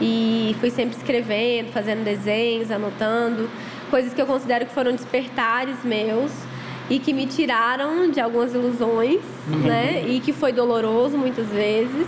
[0.00, 3.48] e fui sempre escrevendo, fazendo desenhos, anotando
[3.90, 6.32] coisas que eu considero que foram despertares meus
[6.88, 9.58] e que me tiraram de algumas ilusões, uhum.
[9.60, 10.04] né?
[10.06, 12.06] E que foi doloroso muitas vezes,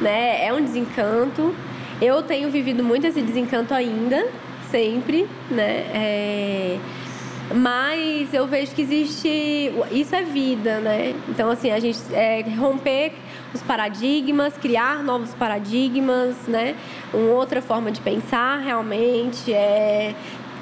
[0.00, 0.44] né?
[0.44, 1.54] É um desencanto.
[2.00, 4.28] Eu tenho vivido muito esse desencanto ainda,
[4.70, 5.84] sempre, né?
[5.94, 6.78] É...
[7.54, 9.72] Mas eu vejo que existe.
[9.90, 11.14] Isso é vida, né?
[11.30, 13.14] Então, assim, a gente é, romper
[13.54, 16.74] os paradigmas, criar novos paradigmas, né?
[17.12, 20.14] Uma outra forma de pensar realmente, é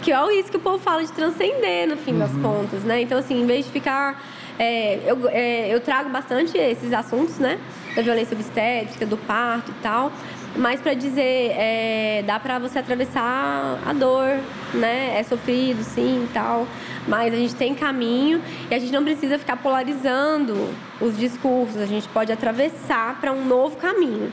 [0.02, 2.18] que é isso que o povo fala de transcender, no fim uhum.
[2.18, 3.00] das contas, né?
[3.00, 4.22] Então, assim, em vez de ficar...
[4.58, 7.58] É, eu, é, eu trago bastante esses assuntos, né?
[7.94, 10.10] Da violência obstétrica, do parto e tal.
[10.56, 14.38] mas para dizer, é, dá para você atravessar a dor,
[14.72, 15.18] né?
[15.18, 16.66] É sofrido, sim, e tal,
[17.06, 20.68] mas a gente tem caminho e a gente não precisa ficar polarizando
[21.00, 21.80] os discursos.
[21.80, 24.32] A gente pode atravessar para um novo caminho,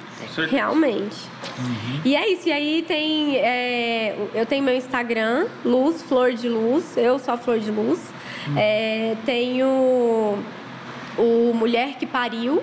[0.50, 1.18] realmente.
[1.60, 2.02] Uhum.
[2.04, 2.50] E é isso.
[2.50, 6.98] E aí tem, é, eu tenho meu Instagram, Luz Flor de Luz.
[6.98, 8.00] Eu sou a Flor de Luz.
[8.48, 8.56] Uhum.
[8.58, 10.38] É, tenho
[11.18, 12.62] o Mulher que Pariu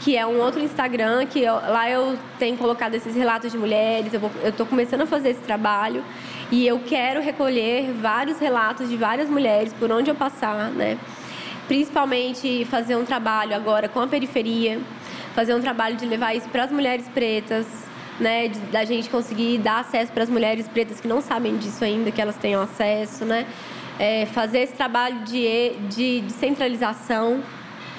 [0.00, 4.12] que é um outro Instagram, que eu, lá eu tenho colocado esses relatos de mulheres,
[4.14, 6.04] eu estou começando a fazer esse trabalho
[6.50, 10.96] e eu quero recolher vários relatos de várias mulheres por onde eu passar, né?
[11.66, 14.80] Principalmente fazer um trabalho agora com a periferia,
[15.34, 17.66] fazer um trabalho de levar isso para as mulheres pretas,
[18.20, 18.46] né?
[18.48, 22.12] De, da gente conseguir dar acesso para as mulheres pretas que não sabem disso ainda,
[22.12, 23.44] que elas tenham acesso, né?
[23.98, 27.42] É, fazer esse trabalho de, de, de centralização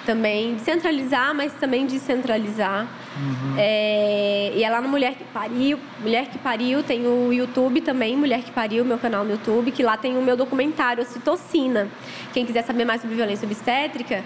[0.08, 2.88] também, descentralizar, mas também descentralizar.
[3.18, 3.56] Uhum.
[3.58, 5.78] É, e é lá no Mulher que Pariu.
[6.00, 9.84] Mulher que Pariu tem o YouTube também, Mulher que Pariu, meu canal no YouTube, que
[9.84, 11.90] lá tem o meu documentário, Citocina.
[12.34, 14.24] Quem quiser saber mais sobre violência obstétrica,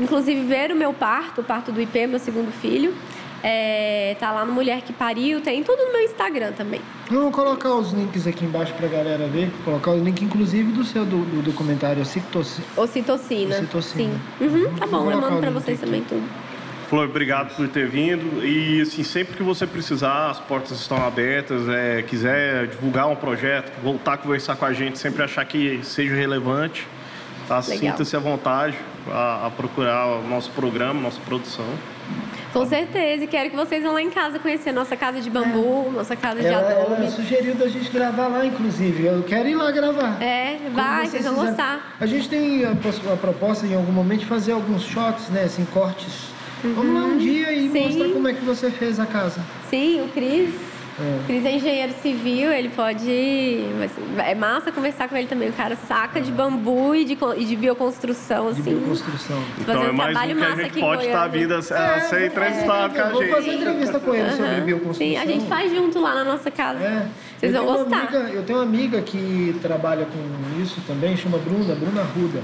[0.00, 2.94] inclusive ver o meu parto, o parto do IP, meu segundo filho.
[3.42, 6.80] É, tá lá no Mulher que Pariu, tem tudo no meu Instagram também.
[7.10, 9.50] Vamos colocar os links aqui embaixo pra galera ver.
[9.64, 12.66] Colocar o link, inclusive, do seu do, do documentário Ocitocina.
[12.76, 13.56] Ocitocina.
[13.56, 14.12] Ocitocina.
[14.38, 14.44] Sim.
[14.44, 15.86] Uhum, tá bom, eu mando pra vocês aqui.
[15.86, 16.22] também tudo.
[16.90, 18.44] Flor, obrigado por ter vindo.
[18.44, 21.68] E assim, sempre que você precisar, as portas estão abertas.
[21.68, 26.14] É, quiser divulgar um projeto, voltar a conversar com a gente, sempre achar que seja
[26.16, 26.86] relevante,
[27.46, 27.62] tá?
[27.62, 28.76] Sinta-se à vontade
[29.08, 31.64] a, a procurar o nosso programa, nossa produção.
[32.52, 35.86] Com certeza, e quero que vocês vão lá em casa conhecer nossa casa de bambu,
[35.86, 35.90] é.
[35.92, 37.02] nossa casa de ela, adobe.
[37.02, 39.06] Ela sugeriu da gente gravar lá, inclusive.
[39.06, 40.20] Eu quero ir lá gravar.
[40.20, 41.96] É, vai, vocês, vocês vão gostar.
[42.00, 45.64] A gente tem a, a, proposta em algum momento de fazer alguns shots, né, assim,
[45.66, 46.30] cortes.
[46.64, 46.74] Uhum.
[46.74, 47.84] Vamos lá um dia e Sim.
[47.84, 49.40] mostrar como é que você fez a casa.
[49.70, 50.69] Sim, o Cris
[51.00, 51.26] é.
[51.26, 53.10] Cris é engenheiro civil, ele pode.
[54.18, 55.48] É massa conversar com ele também.
[55.48, 58.62] O cara saca de bambu e de, e de bioconstrução, assim.
[58.62, 59.42] De bioconstrução.
[59.58, 63.00] Então é mais um que a gente pode estar vindo a, a ser entrevistado com
[63.00, 63.12] a gente.
[63.12, 64.36] Vou fazer entrevista com ele uhum.
[64.36, 65.06] sobre bioconstrução.
[65.06, 66.84] Sim, a gente faz junto lá na nossa casa.
[66.84, 67.08] É.
[67.38, 68.08] Vocês eu vão gostar.
[68.08, 72.42] Amiga, eu tenho uma amiga que trabalha com isso também, chama Bruna, Bruna Ruda.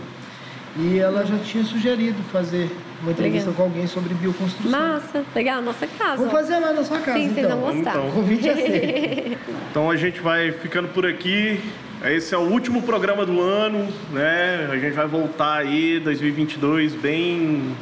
[0.78, 2.70] E ela já tinha sugerido fazer
[3.02, 3.54] uma entrevista legal.
[3.66, 4.70] com alguém sobre bioconstrução.
[4.70, 6.16] Massa, legal, nossa casa.
[6.16, 7.18] Vamos fazer lá na sua casa.
[7.18, 7.34] Sim, então.
[7.34, 7.90] vocês vão gostar.
[7.90, 9.38] Então, convite é
[9.70, 11.60] então a gente vai ficando por aqui.
[12.04, 14.68] Esse é o último programa do ano, né?
[14.70, 17.74] A gente vai voltar aí 2022 bem,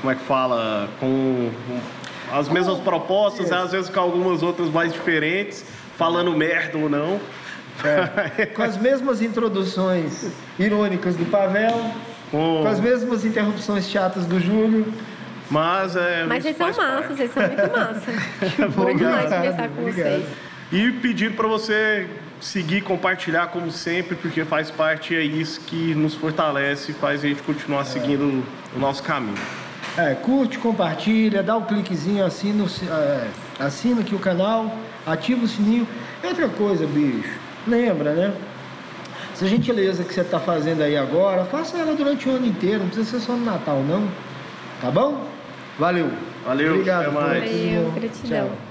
[0.00, 1.50] como é que fala, com
[2.32, 5.64] as mesmas propostas, às vezes com algumas outras mais diferentes,
[5.96, 7.20] falando merda ou não.
[8.36, 10.26] É, com as mesmas introduções
[10.58, 11.92] irônicas do Pavel,
[12.30, 14.92] com, com as mesmas interrupções chatas do Júlio.
[15.50, 16.24] Mas é.
[16.24, 18.14] Mas vocês são massas, vocês são muito massas.
[18.74, 20.10] Foi demais conversar com obrigado.
[20.10, 20.26] vocês.
[20.70, 22.06] E pedir para você
[22.40, 27.28] seguir, compartilhar como sempre, porque faz parte é isso que nos fortalece e faz a
[27.28, 27.84] gente continuar é.
[27.84, 28.44] seguindo
[28.76, 29.38] o nosso caminho.
[29.96, 34.76] É, curte, compartilha, dá o um cliquezinho, assina, é, assina aqui o canal,
[35.06, 35.88] ativa o sininho.
[36.22, 37.30] E outra coisa, bicho,
[37.66, 38.32] lembra, né?
[39.38, 42.88] Essa gentileza que você está fazendo aí agora, faça ela durante o ano inteiro, não
[42.88, 44.08] precisa ser só no Natal, não.
[44.80, 45.28] Tá bom?
[45.78, 46.10] Valeu.
[46.44, 46.72] Valeu.
[46.72, 47.02] Obrigado.
[47.02, 47.44] Até mais.
[47.44, 48.48] Valeu, gratidão.
[48.48, 48.67] Tchau.